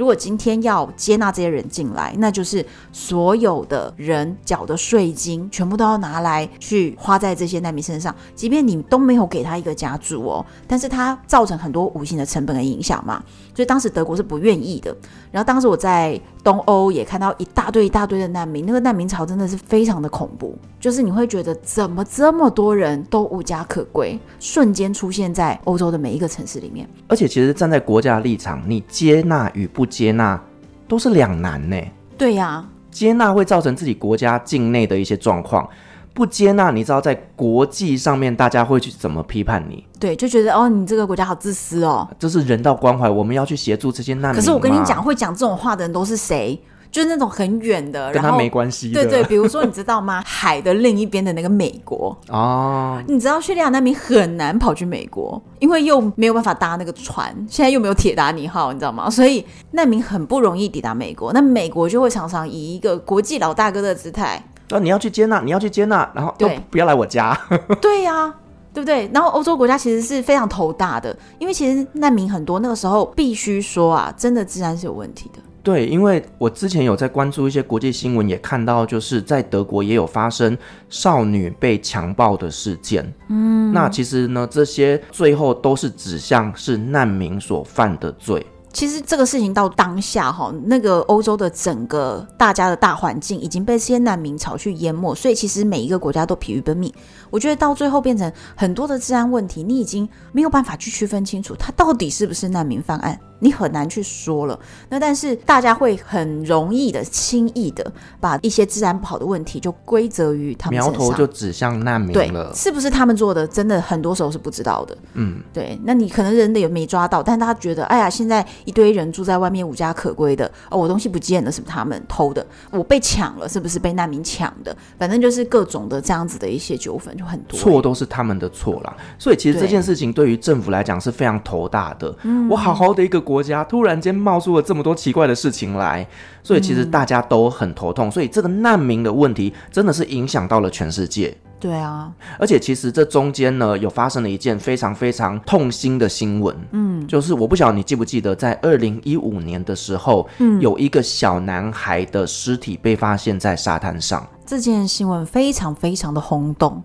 [0.00, 13.22] 如果今天要接纳这些人进来，那就是所有的人缴的税金全部都要拿来去花在这些难民身上，即便你都没有给他一个家住哦，但是他造成很多无形的成本的影响嘛，
[13.54, 14.96] 所以当时德国是不愿意的。
[15.30, 26.88] 然后当时我在东欧也看到一大堆一大堆的难民，那个难民潮真的是非常的恐怖，就是你会觉得怎么这么多人都无家可归，瞬间出现在欧洲的每一个城市里面。
[27.08, 30.40] 而且其实站在国家的立场，你接纳与不接纳
[30.88, 31.76] 都是两难呢。
[32.16, 35.68] 对呀、啊，接纳会造成自己国家境内的一些状况，
[36.12, 39.84] 不接纳，你知道在国际上面大家会去怎么批判你？
[39.98, 42.08] 对，就觉得哦，你这个国家好自私哦。
[42.18, 44.34] 这是人道关怀，我们要去协助这些难民。
[44.34, 46.60] 可是我跟你讲，会讲这种话的人都是谁？
[46.90, 48.90] 就是那种很远的，跟他没关系。
[48.90, 50.20] 对对，比如说你知道吗？
[50.26, 59.08] 海的另一边的那个美国 哦，你知道叙利亚难民很难跑去美国，因为又没有办法搭那个船，现在又没有铁达尼号，你知道吗？
[59.08, 61.32] 所以难民很不容易抵达美国。
[61.32, 67.38] 那美国就会常常以一个国际老大哥的姿态，那、啊、你要去接纳，你要去接纳，然后都不要来我家。
[67.80, 68.34] 对呀、啊，
[68.72, 69.10] 对不对？
[69.12, 75.40] 然后欧洲国家其实是非常头大的，因为其实难民很多，那个时候必须说啊，真的治安是有问题的。
[75.62, 80.56] 对，因为我之前有在关注一些国际新闻，也看到就是在德国也有发生
[80.88, 83.12] 少女被强暴的事件。
[83.28, 88.44] 嗯，那其实呢，这些最后都是指向是难民所犯的罪。
[88.72, 96.92] 其实这个事情到当下哈，那个欧洲的整个大家的大环境已经被这些难民潮去淹没，所以其实每一个国家都疲于奔命。
[97.30, 103.18] 我觉得到最后变成很多的治安问题，你已经没有办法去区分清楚它到底是不是难民犯案。
[103.40, 104.58] 你很难去说了。
[104.88, 112.44] 那但是大家会很容易的、轻易的把一些治安不好的问题就归责于他们苗头就指向难民了。
[112.44, 113.46] 对，是不是他们做的？
[113.46, 114.96] 真的很多时候是不知道的。
[115.14, 115.78] 嗯，对。
[115.84, 122.46] 那你可能人的也没抓到，但他觉得，哎呀，现在一堆人住在外面无家可归的，哦，我东西不见了，是不是他们偷的？
[122.70, 124.76] 我被抢了，是不是被难民抢的？
[124.98, 127.58] 反正就是各种的这样子的一些纠纷就很多。
[127.58, 128.96] 错都是他们的错啦。
[129.18, 132.14] 所以其实这件事情对于政府来讲是非常头大的。
[132.22, 136.04] 嗯，我好好的一个国家，突然间冒出了这么多奇怪的事情来，
[136.42, 138.10] 所以其实大家都很头痛。
[138.10, 141.36] 所以这个难民的问题真的是影响到了全世界。
[141.60, 146.56] 对啊，而且其实这中间呢，有发生了一件非常非常痛心的新闻。
[146.72, 154.26] 嗯，就是我不晓得你记不记得，在二零一五年的时候，嗯，有一个小男孩的尸体被发现在沙滩上。
[154.44, 156.82] 这件新闻非常非常的轰动，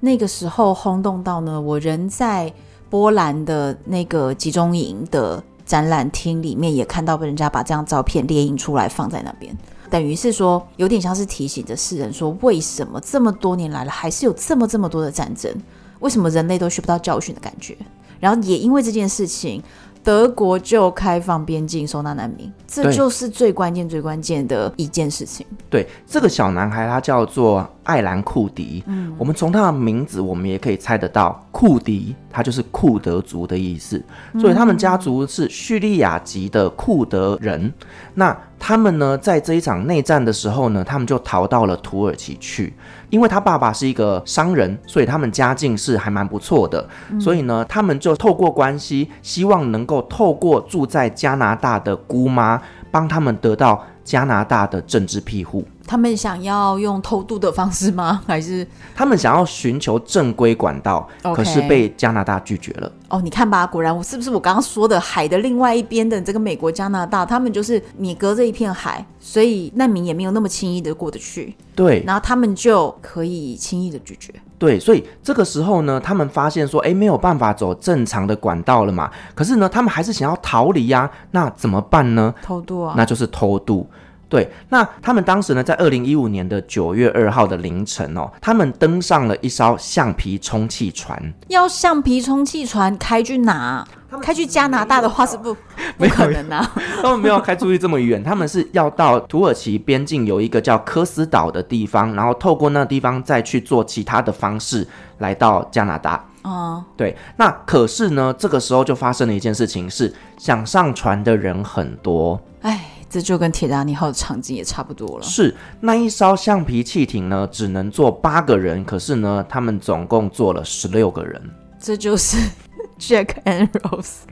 [0.00, 2.50] 那个时候轰动到呢，我人在
[2.88, 9.56] 波兰的那个集中营的展览厅里面，也看到被人家把这张照片列印出来放在那边。
[9.90, 15.54] 等于是说，有点像是提醒着世人说，为什么这么多年来了，还是有这么这么多的战争？
[16.00, 17.76] 为什么人类都学不到教训的感觉？
[18.20, 19.62] 然后也因为这件事情，
[20.04, 25.46] 德国就开放边境收纳难民，这就是最关键、最关键的一件事情。
[25.70, 34.00] 对，这个小男孩他叫做艾兰库迪，嗯，我们从他的名字，我们也可以猜得到，库迪他就是库德族的意思，
[34.38, 37.72] 所以他们家族是叙利亚籍的库德人。
[38.12, 38.36] 那
[38.66, 42.72] 他们呢，在这一场内战的时候呢，他们就逃到了土耳其去。
[43.10, 46.88] 因为他爸爸是一个商人，所以他们家境是还蛮不错的。
[47.20, 52.58] 所以呢，他们就透过关系，希望能够透过住在加拿大的姑妈，
[52.90, 55.62] 帮他们得到加拿大的政治庇护。
[55.86, 58.22] 他们想要用偷渡的方式吗？
[58.26, 61.34] 还是他们想要寻求正规管道？Okay.
[61.34, 62.90] 可是被加拿大拒绝了。
[63.08, 71.54] 哦，你看吧，果然我是不是我刚刚说的海的另外一边的这个美国、加拿大，他们就是你隔着一片海，所以难民也没有那么轻易的过得去。
[71.76, 74.32] 对，然后他们就可以轻易的拒绝。
[74.58, 79.10] 对，所以这个时候呢，他们发现说，哎，没有办法走正常的管道了嘛。
[79.34, 82.34] 可是呢，他们还是想要逃离呀、啊，那怎么办呢？
[82.42, 83.86] 偷渡啊，那就是偷渡。
[84.28, 91.32] 对，那他们当时呢，在二零一五年的九月二号的凌晨哦，他们登上了一艘橡皮充气船。
[91.48, 93.86] 要橡皮充气船开去哪？
[94.22, 95.52] 开去加拿大的话是不
[95.98, 96.72] 不可能啊。
[97.02, 104.86] 他们没有开出去这么远， 他们是要到土耳其边境有一个叫科斯岛的地方，然后透过那个地方再去做其他的方式
[105.18, 106.24] 来到加拿大。
[106.42, 112.40] 哦，对，那可是呢，这个时候就发生了一件事情，是想上船的人很多。
[112.62, 112.90] 哎。
[113.14, 115.22] 这就跟铁达尼号的场景也差不多了。
[115.22, 121.40] 是那一艘橡皮汽艇呢，只能坐八个人，可是呢，他们总共坐了十六个人。
[121.78, 122.36] 这就是
[122.98, 124.22] Jack and Rose。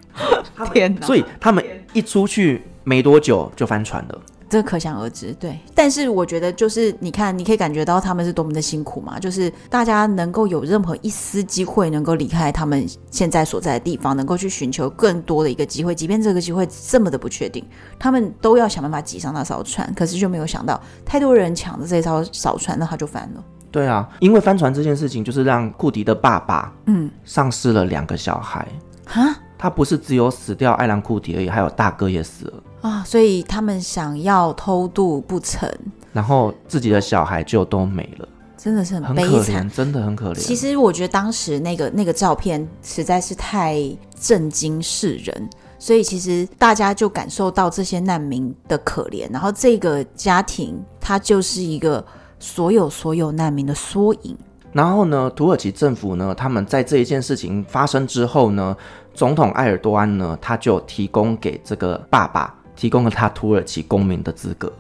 [0.73, 1.07] 天哪！
[1.07, 4.21] 所以他们一出去没多久就翻船了。
[4.53, 5.59] 这可想而知，对。
[5.75, 9.19] 但是我觉得，就是你看，你可以感觉到他们是多么的辛苦嘛。
[9.19, 17.67] 就是大家能够有任何一丝机会能够离开他们现在所在的地方，能够去寻求更多的一个机会，即便这个机会这么的不确定，
[17.99, 19.91] 他们都要想办法挤上那艘船。
[19.97, 23.43] 可是就没有想到，太多人抢着这艘小船，那他就翻了。
[23.71, 28.69] 对啊，因为翻船这件事情，就是让库迪的爸爸，嗯，丧失了两个小孩。
[29.07, 29.35] 哈？
[29.57, 32.63] 他不是只有死掉艾兰库迪而已，还有大哥也死了。
[32.83, 35.71] 啊，所以他们想要偷渡不成，
[36.13, 40.35] 然后自己的小孩就都没了，真的是很悲惨，真的很可怜。
[40.35, 43.81] 其实我觉得当时那个那个照片实在是太
[44.21, 52.05] 震惊世人，所以其实大家就感受到这些难民的可怜，然后这个家庭它就是一个
[52.41, 54.37] 所有所有难民的缩影。
[54.73, 58.77] 然后呢，土耳其政府呢，他们在这一件事情发生之后呢，
[59.15, 62.53] 总统埃尔多安呢，他就提供给这个爸爸。
[62.83, 64.73] 提供了他土耳其公民的资格，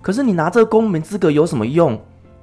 [0.00, 2.00] 可是你拿这个公民资格有什么用？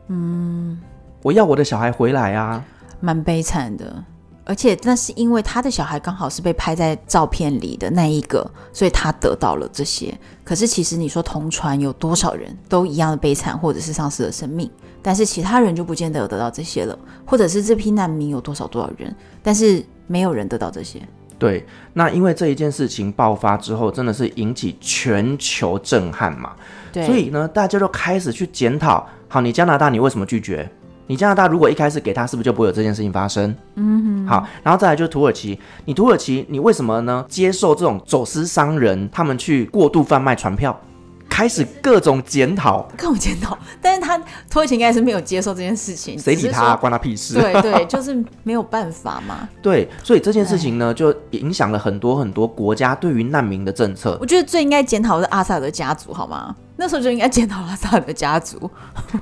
[0.07, 0.77] 嗯，
[1.21, 2.61] 我要我的小孩回来啊，
[2.99, 4.03] 蛮悲惨的。
[4.43, 10.13] 而且那是因为他的小孩刚好是被拍在照片里的那一个，所以他得到了这些。
[10.43, 14.69] 可是其实你说同船有多少人都一样的悲惨，或者是丧失了生命，
[15.01, 16.99] 但是其他人就不见得有得到这些了。
[17.25, 20.99] 或者是这批难民有多少多少人，但是没有人得到这些。
[21.39, 26.51] 对，那因为这一件事情爆发之后，真的是引起全球震撼嘛。
[26.91, 29.07] 对，所以呢，大家就开始去检讨。
[29.29, 30.69] 好，你加拿大，你为什么拒绝？
[31.07, 33.55] 你加拿大如果一开始给他，是不是就不会有这件事情发生？
[33.75, 34.27] 嗯哼。
[34.27, 37.25] 好，然后再来就是土耳其，你土耳其，你为什么呢？
[37.27, 40.79] 接受这种走私商人他们去过度贩卖船票，
[41.39, 43.57] 开始各种检讨，各种检讨。
[43.81, 44.17] 但是他
[44.49, 47.35] 土耳其应该是没有接受这件事情，谁理他、啊，关他屁事。
[47.35, 48.13] 对对， 就是
[48.43, 49.47] 没有办法嘛。
[49.61, 54.17] 对，所以这件事情呢，就影响了很多很多国家对于难民的政策。
[54.19, 56.53] 我觉得最应该检讨的是阿萨德家族，好吗？
[56.79, 58.71] 那时候就应该检讨阿萨德家族，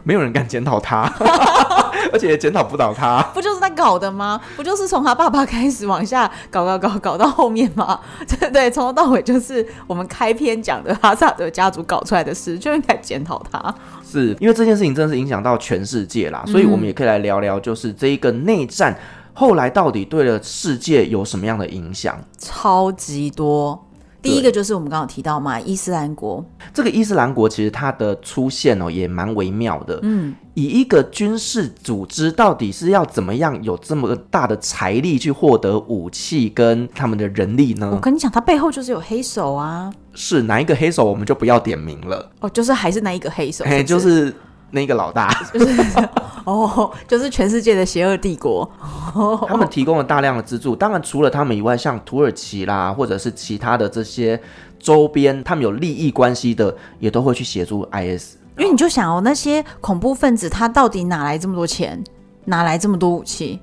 [0.04, 1.12] 没有人敢检讨他，
[2.14, 3.20] 而且也检讨不倒他。
[3.34, 4.40] 不就是他搞的吗？
[4.56, 8.00] 不就是从他爸爸开始往下搞搞搞搞到后面吗？
[8.40, 13.74] 对对，从头到尾就是我们开篇讲的阿萨德家族搞出来的事，就应该检讨他。
[14.06, 18.96] 是因为这件事情真的是影响到全世界啦，所以我们也可以来聊聊，就是这一个内战
[19.34, 22.22] 后来到底对了世界有什么样的影响？
[22.38, 23.87] 超级多。
[24.22, 26.44] 第一个就是我们刚刚提到嘛，伊斯兰国。
[26.74, 30.00] 这个伊斯兰国其实它的出现哦，也蛮微妙的。
[30.02, 37.92] 嗯，以一个军事组织，到底是要怎么样有这么大的财力去获得武器跟他们的人力呢？
[37.94, 39.92] 我跟你讲，它背后就是有黑手啊。
[40.14, 42.32] 是哪一个黑手，我们就不要点名了。
[42.40, 43.76] 哦，就是还是那一个黑手是是？
[43.78, 44.34] 哎，就是。
[44.72, 46.08] 那个老大就是
[46.46, 48.70] 哦，就是全世界的邪恶帝国。
[49.48, 54.40] 他们提供了大量的资助，当然除了他们以外，像土耳其啦，或者是其他的这些
[54.80, 58.36] 周边，他们有利益关系的，也都会去协助 IS。
[58.58, 62.04] 因为你就想哦，那些恐怖分子他到底哪来这么多钱，
[62.46, 63.60] 哪来这么多武器？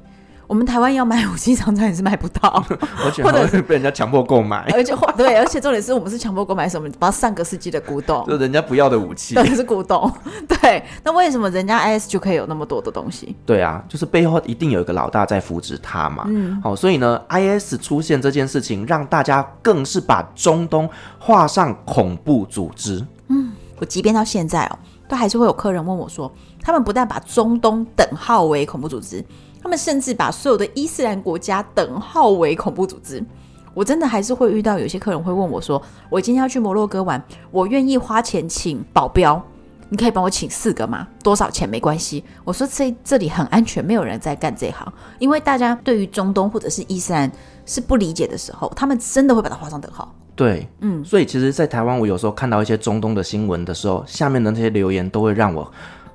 [0.47, 2.63] 我们台湾要买武器，常常也是买不到，
[3.05, 6.89] 而且或者是被人家强迫购买，而且对，而且重点是我们是强迫购买什么？
[6.99, 10.11] 把上个世纪的古董， 就人家不要的武器， 对，是古董。
[10.47, 13.35] 对，那为什么人家 IS 就可以有那么多的东西？
[13.47, 16.25] 对啊，就是背后一定有一个老大在扶持他嘛。
[16.29, 20.89] 嗯，好，所以呢，IS 出现这件事情，让大家更是把中东
[21.19, 23.05] 画上恐怖组织。
[23.29, 24.79] 嗯，我即便到现在哦，
[25.09, 26.31] 都还是会有客人问我说，
[26.63, 29.25] 他们不但把中东等号为恐怖组织。
[29.65, 33.25] 他们甚至把所有的伊斯兰国家等号为恐怖组织。
[33.73, 39.43] 我真的还是会遇到有些客人会问我说：“我今天要去摩洛哥玩，我愿意花钱请保镖，
[39.89, 41.09] 你可以帮我请四个吗？
[41.23, 44.93] 多少钱没关系。”我说：“这这里很安全，没有人在干这行。
[45.19, 47.33] 因为大家对于中东或者是伊斯兰
[47.65, 55.73] 是不理解的时候，他们真的会把它画上等号。”对，嗯，所以其实，在台湾，我有时候看到一些中东的新闻的时候，下面的那些留言都会让我。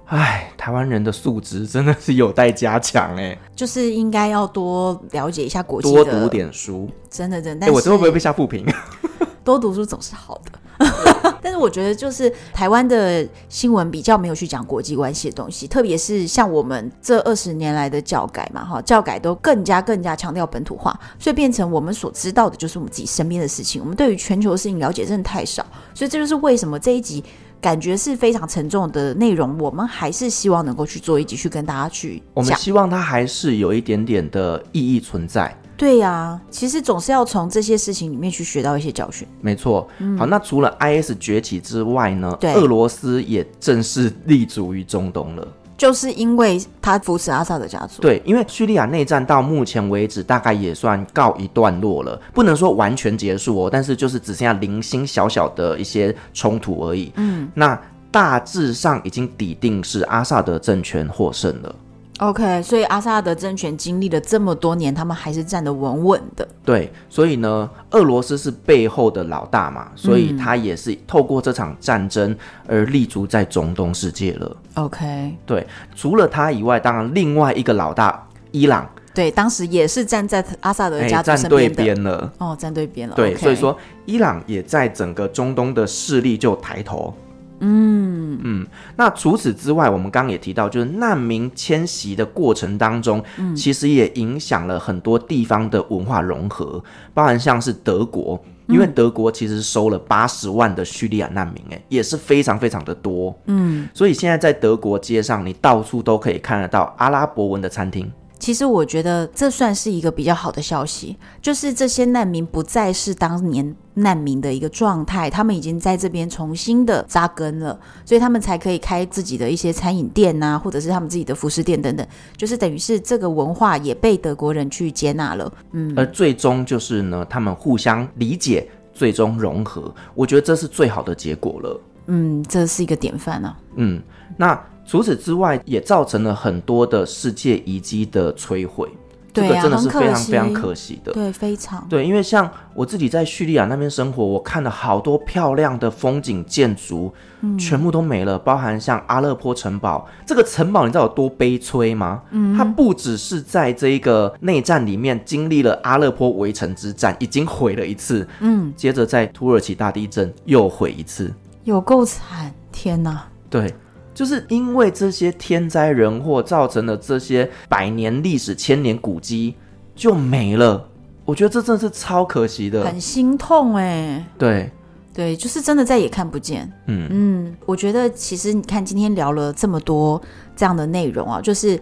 [0.10, 7.68] 哎，台湾人的素质真的是有待加强哎，就是应该要多了解一下国际，多读点书，真的真的。
[7.68, 8.66] 哎，我这会不会被下负评？
[9.46, 10.90] 多读书总是好的，
[11.42, 27.24] 但是我觉得就是台湾的新闻比较没有去讲国际关系的东西，特别是像我们这二十年来的教改嘛，哈，教改都更加更加强调本土化，所以变成我们所知道的就是我们自己身边的事情，我们对于全球的事情了解真的太少，所以这就是为什么这一集。
[27.62, 32.26] 感觉是非常沉重的内容，我们还是希望能够去做一集，去跟大家去讲。
[32.36, 35.56] 我们希望它还是有一点点的意义存在。
[35.76, 39.28] 对呀、啊，其实总是要从这些事情里面去学到一些教训。
[39.40, 39.88] 没错。
[40.00, 42.36] 嗯、好，那除了 IS 崛起之外呢？
[42.40, 45.48] 对，俄罗斯也正式立足于中东了。
[45.80, 48.02] 就是因为他扶持阿萨德家族。
[48.02, 57.12] 对，因为叙利亚内战到目前为止大概也算告一段落了，不能说完全结束哦，但是就是只剩下零星小小的一些冲突而已。
[57.16, 57.80] 嗯，那
[58.12, 61.74] 大致上已经抵定是阿萨德政权获胜了。
[62.20, 66.46] OK，所以阿萨德政权经历了这么多年，他们还是站得稳稳的。
[66.66, 72.36] 对，所以呢，俄罗斯是背后的老大嘛，所以他也是透过这场战争
[72.68, 74.58] 而立足在中东世界了。
[74.74, 75.66] OK，对，
[75.96, 81.76] 除了他以外，当然另外一个老大伊朗，对，当时也是站在阿萨德家族身边的。
[81.78, 82.34] 站对边了。
[82.40, 83.16] 哦，站对边了。
[83.16, 87.14] 对，okay、所以说伊朗也在整个中东的势力就抬头。
[87.60, 88.40] 嗯。
[88.42, 96.82] 嗯，那除此之外，我们刚刚也提到，就是难民迁徙的过程当中，嗯，其实也影响了很多地方的文化融合，
[97.14, 108.10] 包含像是德国，因为德国其实收了八十万的叙利亚难民，哎，也是非常非常的多，嗯，所以现在在德国街上，你到处都可以看得到阿拉伯文的餐厅。
[108.40, 125.52] 其实我觉得这算是一个比较好的消息，就是这些难民不再是当年难民的一个状态，他们已经在这边重新的扎根了，所以他们才可以开自己的一些餐饮店啊，或者是他们自己的服饰店等等，就是等于是这个文化也被德国人去接纳了。
[125.74, 131.82] 嗯，而最终就是呢，他们互相理解，最终融合，我觉得这是最好的结果了。
[132.08, 133.58] 嗯，这是一个典范啊。
[133.76, 134.02] 嗯，
[134.38, 134.58] 那。
[134.90, 138.90] 除此之外，也造成了很多的世界遗迹的摧毁，
[139.32, 141.14] 这个真的是非常非常可惜的。
[141.14, 150.08] 对，非常对，因为像我自己在叙利亚那边生活，我看了好多漂亮的风景建筑，嗯，全部都没了，包含像阿勒颇城堡。
[150.26, 152.24] 这个城堡你知道有多悲催吗？
[152.32, 161.32] 嗯，它不只是在这一个内战里面经历了阿勒颇围城之战，已经毁了一次，嗯，接着在土耳其大地震又毁一次。
[161.64, 163.28] 有够惨，天哪！
[163.52, 163.72] 对，
[164.20, 169.56] 就是因为这些天灾人祸造成的这些百年历史、千年古迹
[169.96, 170.90] 就没了。
[171.24, 174.28] 我觉得这真的是超可惜的，很心痛哎。
[174.38, 174.70] 对。
[175.14, 176.70] 对，就是真的再也看不见。
[176.88, 180.22] 嗯嗯，我觉得其实你看今天聊了这么多
[180.54, 181.80] 这样的内容啊，就是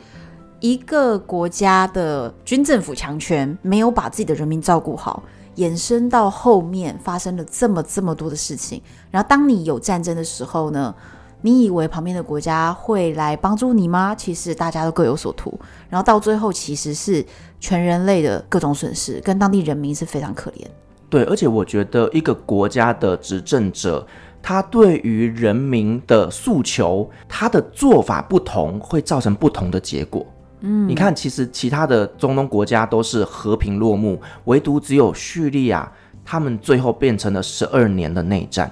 [0.59, 5.23] 一个国家的军政府强权没有把自己的人民照顾好，
[5.55, 8.79] 衍生到后面发生了这么这么多的事情。
[9.09, 10.93] 然后当你有战争的时候呢，
[11.41, 14.15] 你以为旁边的国家会来帮助你吗？
[14.15, 15.57] 其实大家都各有所图，
[15.89, 17.25] 然后到最后其实是
[17.59, 20.65] 全人类的各种损失，跟当地人民是非常可怜。
[21.09, 24.05] 对，而且我觉得一个国家的执政者，
[24.41, 30.25] 他对于人民的诉求，他的做法不同，会造成不同的结果。
[30.61, 35.89] 嗯，你看，其实其他的中东国家都是和平落幕，唯独只有叙利亚，
[36.25, 38.69] 他们最后变成了十二年的内战，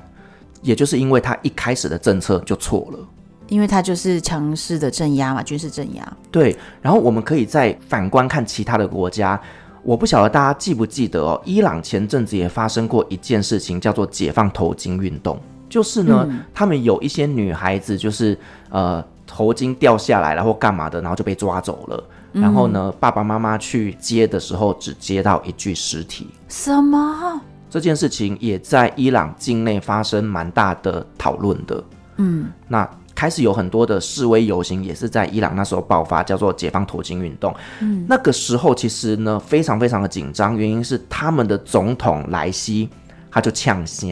[0.65, 2.99] 也就是因为他一开始的政策就错了，
[3.49, 6.17] 因为他就是强势的镇压嘛，军事镇压。
[6.31, 9.39] 对，然后我们可以再反观看其他的国家。
[9.83, 15.39] 我不晓得大家记不记得哦，伊朗前阵子也发生过一件事情，叫做解放头巾运动。
[15.69, 18.35] 就是呢，嗯、他们有一些女孩子，就是
[18.71, 22.03] 呃头巾掉下来，然后干嘛的，然后就被抓走了。
[22.33, 26.27] 嗯、然后呢，爸爸妈妈去接的时候，只接到一具尸体。
[26.47, 27.39] 什么？
[27.69, 31.83] 这件事情也在伊朗境内发生蛮大的讨论的。
[32.17, 32.89] 嗯，那。
[33.15, 37.55] 开始有很多的示威游行，也是在伊朗那时候爆发，叫做解放头巾运动。
[37.79, 42.89] 嗯，那个时候其实呢，非常非常的紧张，原因是他们的总统莱西
[43.31, 44.11] 他就呛声，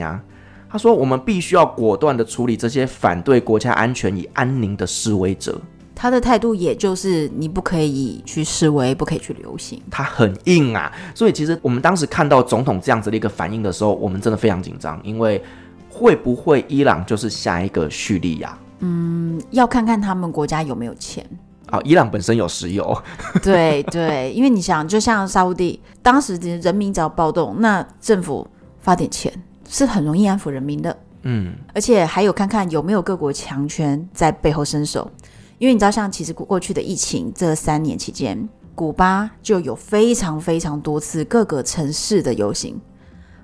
[0.69, 5.59] 他说：“我们必须要果断的处理这些反对国家安全与安宁的示威者。”
[5.95, 9.81] 他的态度也就是你不可以去示威，不可以去游行。
[9.91, 15.41] 他很硬啊，所以其实我们当时看到总统这样子的一个反应的时候，我们真的非常紧张，因为
[15.89, 18.57] 会不会伊朗就是下一个叙利亚？
[18.79, 21.25] 嗯，要看看他们国家有没有钱
[21.67, 21.81] 啊、哦。
[21.85, 23.01] 伊朗本身有石油，
[23.41, 28.45] 对对，因为你想，就像沙乌地，当时人民只要暴动，那政府
[28.79, 29.31] 发点钱
[29.69, 30.97] 是很容易安抚人民的。
[31.25, 35.09] 嗯，而且还有看看有没有各国强权在背后伸手，
[35.57, 42.79] 因为你知道，像其实过去的疫情这三年期间，古巴就有非常非常多次各个城市的游行，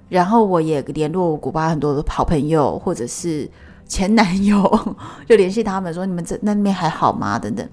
[0.09, 3.49] 然后我也联络古巴很多的好朋友，或者是。
[3.91, 4.95] 前男友
[5.27, 7.67] 就联系他们说：“你们这那边还好吗？”等等，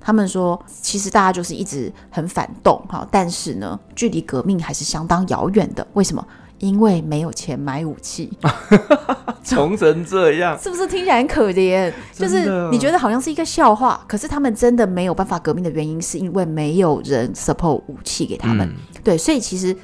[0.00, 5.86] 他们说：“其实大家就是一直很反动哈，但是呢，距离革命还是相当遥远的。
[5.92, 6.26] 为什么？
[6.60, 8.30] 因为没有钱买武器，
[9.42, 11.92] 穷成这样，是不是听起来很可怜？
[12.14, 18.68] 就是你觉得好像是一个笑话，可是他们真的没有办法革命的原因，是因为没有人 support 武器给他们。
[18.68, 19.74] 嗯、对，所以其实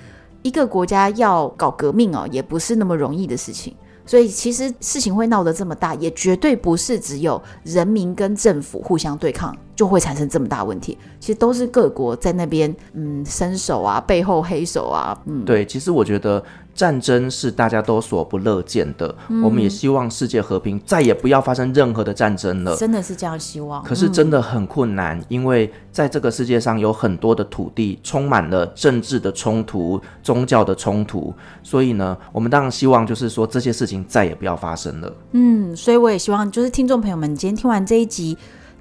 [0.42, 3.74] 一个国家要搞革命哦，也不是那么容易的事情。”
[4.08, 10.98] 所以其实事情会闹得这么大，也绝对不是只有人民跟政府互相对抗就会产生这么大问题。
[11.20, 15.16] 其实都是各国在那边嗯伸手啊，背后黑手啊。
[15.26, 16.42] 嗯，对，其实我觉得。
[16.76, 22.76] 战争是大家都所不乐见的，嗯、我们也希望世界和平，再也不要发生任何的战争了。
[22.76, 23.82] 真的是这样希望。
[23.82, 35.10] 可是真的很困难，嗯、因为在这个世界上有很多的土地充满了政治的冲突、宗教的冲突，所以呢，我们当然希望就是说这些事情再也不要发生了。
[35.32, 38.36] 嗯，所以我也希望就是听众朋友们，今天听完这一集。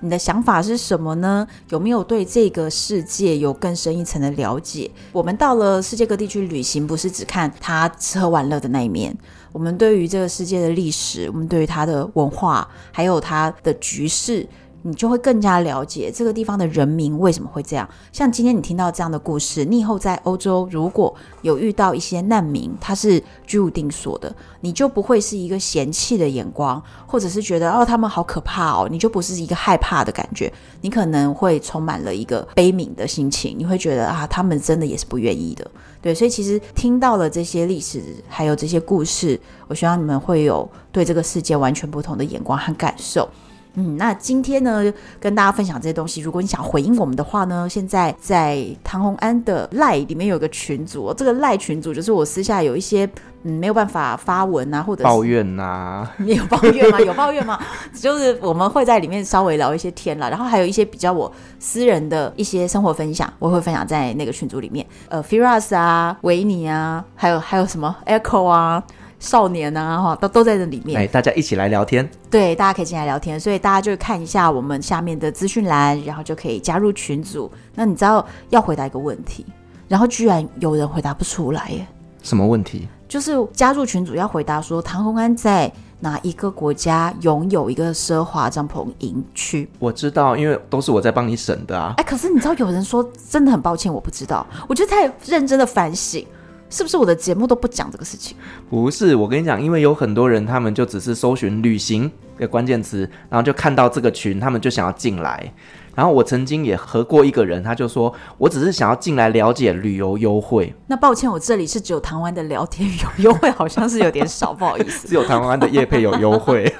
[0.06, 1.47] 你的想法是什么呢？
[1.70, 4.89] 有没有对这个世界有更深一层的了解？
[5.12, 9.18] 我们到了世界各地去旅行，不是只看他吃喝玩乐的那一面。
[9.51, 14.47] 我们对于这个世界的历史，我们对于它的文化，还有它的局势。
[14.88, 17.90] 你就会更加了解这个地方的人民为什么会这样。
[18.12, 35.66] 像今天你听到这样的故事，你以后在欧洲如果有遇到一些难民，他是居无定所的，你就不会是一个嫌弃的眼光，或者是觉得哦他们好可怕哦，你就不是一个害怕的感觉，你可能会充满了一个悲悯的心情，你会觉得啊他们真的也是不愿意的。
[36.00, 43.28] 对，所以其实听到了这些历史，还有这些故事，我希望你们会有对这个世界完全不同的眼光和感受。
[43.76, 44.84] 嗯，那今天呢，
[45.20, 46.22] 跟大家分享这些东西。
[46.22, 53.10] 如果你想回应我们的话呢，现在在唐红安的赖里面有个群组，这个赖群组就是我私下有一些
[53.44, 57.00] 嗯没有办法发文啊，或者抱怨呐、啊， 你有抱怨吗？
[57.02, 57.60] 有抱怨吗？
[57.94, 64.86] 就是我们会在里面稍微聊一些天了，然后还有一些比较我私人的一些生活分享，我会分享在那个群组里面。
[65.10, 68.82] 呃，Firas 啊，维尼啊，还有还有什么 Echo 啊。
[69.20, 70.99] 少年啊，哈，都都在这里面。
[70.99, 72.07] 哎，大家一起来聊天。
[72.30, 77.51] 对，大家可以进来聊天，所以大家就看一下我们下面的资讯栏，然后就可以加入群组。
[77.74, 79.45] 那你知道要回答一个问题，
[79.88, 81.88] 然后居然有人回答不出来耶？
[82.22, 82.88] 什么问题？
[83.07, 89.70] 就是加入群组要回答说，唐红安在哪一个国家拥有一个奢华帐篷营区？
[89.78, 91.93] 我知道，因为都是我在帮你审的啊。
[91.97, 94.45] 哎，可是你知道有人说真的很抱歉，我不知道。
[94.68, 96.26] 我就在认真的反省，
[96.70, 98.36] 是不是我的节目都不讲这个事情？
[98.70, 105.53] 不是，我跟你讲，因为有很多人他们就只是搜寻旅行的关键词，然后就看到这个群，他们就想要进来。
[105.93, 110.74] 然后我曾经也和过一个人，他就说我只是想要进来了解旅游优惠。
[110.88, 115.07] 那抱歉，我这里是只有台湾的聊天有优惠，好像是有点少，不好意思。
[115.07, 116.74] 只有台湾的业配有优惠，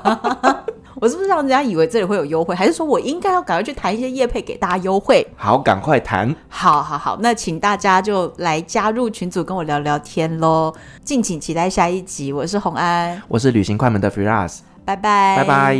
[1.00, 2.54] 我是不是让人家以为这里会有优惠？
[2.54, 5.26] 还是说我应该要赶快去谈一些业配给大家优惠？
[5.34, 6.36] 好，赶快谈。
[6.46, 10.70] 好好好，那请大家就来加入群组跟我聊聊天喽。
[11.02, 12.34] 敬请期待下一集。
[12.34, 15.78] 我是红安，我是旅行快门的 Firas，拜拜，拜拜。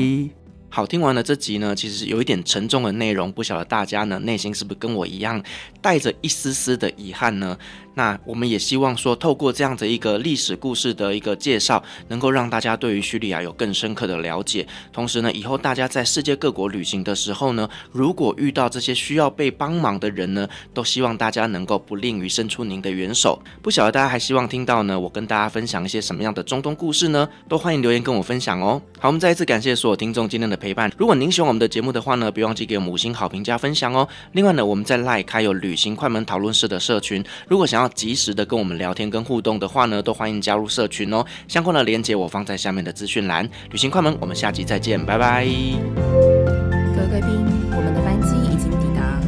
[0.73, 5.43] 好，听完了这集呢，其实有一点沉重的内容，不晓得大家呢内心是不是跟我一样
[5.83, 7.59] 带着一丝丝的遗憾呢？
[8.01, 14.67] 那我们也希望说，透过这样的一个历史故事的一个介绍，能够让大家对于叙利亚有更深刻的了解。
[14.91, 23.39] 同时呢，以后大家在世界各国旅行的时候呢，如果遇到这些需要被帮忙的人呢，都希望大家能够不吝于伸出您的援手。
[23.61, 27.29] 不晓得大家还希望听到呢，我跟大家分享一些什么样的中东故事呢？
[27.51, 28.81] 都欢迎留言跟我分享哦。
[28.99, 30.91] 好，我们再一次感谢所有听众今天的陪伴。
[30.97, 34.09] 如果您喜欢我们的节目的话呢，别忘记给我们五星好评加分享哦。
[34.33, 41.25] 另外呢，我们在 LINE 开有旅行快门讨论室的社群，如果想要及时的跟我们聊天跟互动的话呢，都欢迎加入社群哦。
[41.49, 43.49] 相关的链接我放在下面的资讯栏。
[43.71, 45.45] 旅行快门，我们下集再见，拜拜。
[45.45, 47.31] 各位贵宾，
[47.71, 49.21] 我们的班机已经抵达，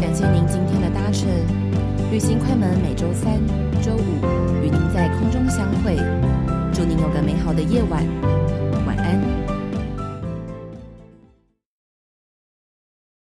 [0.00, 1.28] 感谢您今天的搭乘。
[2.10, 3.34] 旅行快门每周三、
[3.82, 5.96] 周五与您在空中相会，
[6.72, 8.35] 祝您有个美好的夜晚。